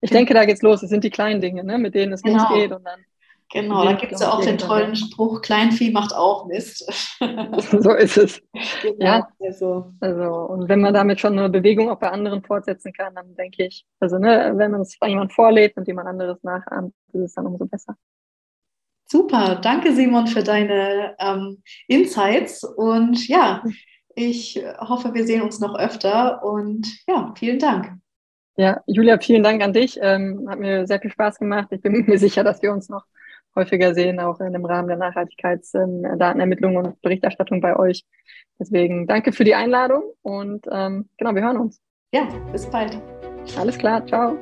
Ich 0.00 0.10
denke, 0.10 0.32
da 0.32 0.46
geht's 0.46 0.62
los. 0.62 0.82
Es 0.82 0.88
sind 0.88 1.04
die 1.04 1.10
kleinen 1.10 1.42
Dinge, 1.42 1.62
ne, 1.62 1.78
mit 1.78 1.94
denen 1.94 2.14
es 2.14 2.22
genau. 2.22 2.48
losgeht. 2.48 2.72
Und 2.72 2.84
dann 2.84 3.04
genau, 3.52 3.84
da 3.84 3.92
gibt 3.92 4.12
es 4.12 4.20
ja 4.20 4.32
auch 4.32 4.40
den 4.40 4.58
tollen 4.58 4.96
Spruch, 4.96 5.42
Kleinvieh 5.42 5.90
macht 5.92 6.14
auch 6.14 6.46
Mist. 6.46 6.84
so 7.70 7.92
ist 7.94 8.16
es. 8.16 8.42
Genau, 8.82 9.04
ja, 9.04 9.28
also. 9.40 9.92
also. 10.00 10.24
Und 10.24 10.68
wenn 10.68 10.80
man 10.80 10.92
damit 10.92 11.20
schon 11.20 11.38
eine 11.38 11.48
Bewegung 11.48 11.88
auch 11.88 11.98
bei 11.98 12.10
anderen 12.10 12.42
fortsetzen 12.42 12.92
kann, 12.92 13.14
dann 13.14 13.34
denke 13.36 13.66
ich, 13.66 13.86
also 14.00 14.18
ne, 14.18 14.52
wenn 14.56 14.72
man 14.72 14.80
es 14.80 14.98
jemand 15.04 15.32
vorlebt 15.32 15.76
und 15.76 15.86
jemand 15.86 16.08
anderes 16.08 16.42
nachahmt, 16.42 16.94
ist 17.12 17.20
es 17.20 17.34
dann 17.34 17.46
umso 17.46 17.66
besser. 17.66 17.96
Super, 19.06 19.56
danke 19.62 19.92
Simon 19.92 20.26
für 20.26 20.42
deine 20.42 21.14
ähm, 21.18 21.62
Insights 21.86 22.64
und 22.64 23.28
ja, 23.28 23.62
ich 24.14 24.62
hoffe, 24.78 25.14
wir 25.14 25.24
sehen 25.24 25.42
uns 25.42 25.60
noch 25.60 25.78
öfter 25.78 26.42
und 26.44 26.86
ja, 27.06 27.32
vielen 27.36 27.58
Dank. 27.58 27.92
Ja, 28.56 28.80
Julia, 28.86 29.18
vielen 29.18 29.42
Dank 29.42 29.62
an 29.62 29.72
dich. 29.72 29.98
Ähm, 30.00 30.46
hat 30.48 30.58
mir 30.58 30.86
sehr 30.86 31.00
viel 31.00 31.10
Spaß 31.10 31.38
gemacht. 31.38 31.68
Ich 31.70 31.80
bin 31.80 31.92
mir 32.06 32.18
sicher, 32.18 32.44
dass 32.44 32.62
wir 32.62 32.72
uns 32.72 32.88
noch 32.88 33.04
häufiger 33.54 33.94
sehen, 33.94 34.20
auch 34.20 34.40
in 34.40 34.52
dem 34.52 34.64
Rahmen 34.64 34.88
der 34.88 34.96
Nachhaltigkeitsdatenermittlung 34.96 36.72
ähm, 36.72 36.78
und 36.78 37.02
Berichterstattung 37.02 37.60
bei 37.60 37.76
euch. 37.76 38.04
Deswegen 38.58 39.06
danke 39.06 39.32
für 39.32 39.44
die 39.44 39.54
Einladung 39.54 40.02
und 40.22 40.66
ähm, 40.70 41.08
genau, 41.18 41.34
wir 41.34 41.42
hören 41.42 41.58
uns. 41.58 41.80
Ja, 42.12 42.28
bis 42.52 42.66
bald. 42.66 42.98
Alles 43.56 43.78
klar, 43.78 44.06
ciao. 44.06 44.36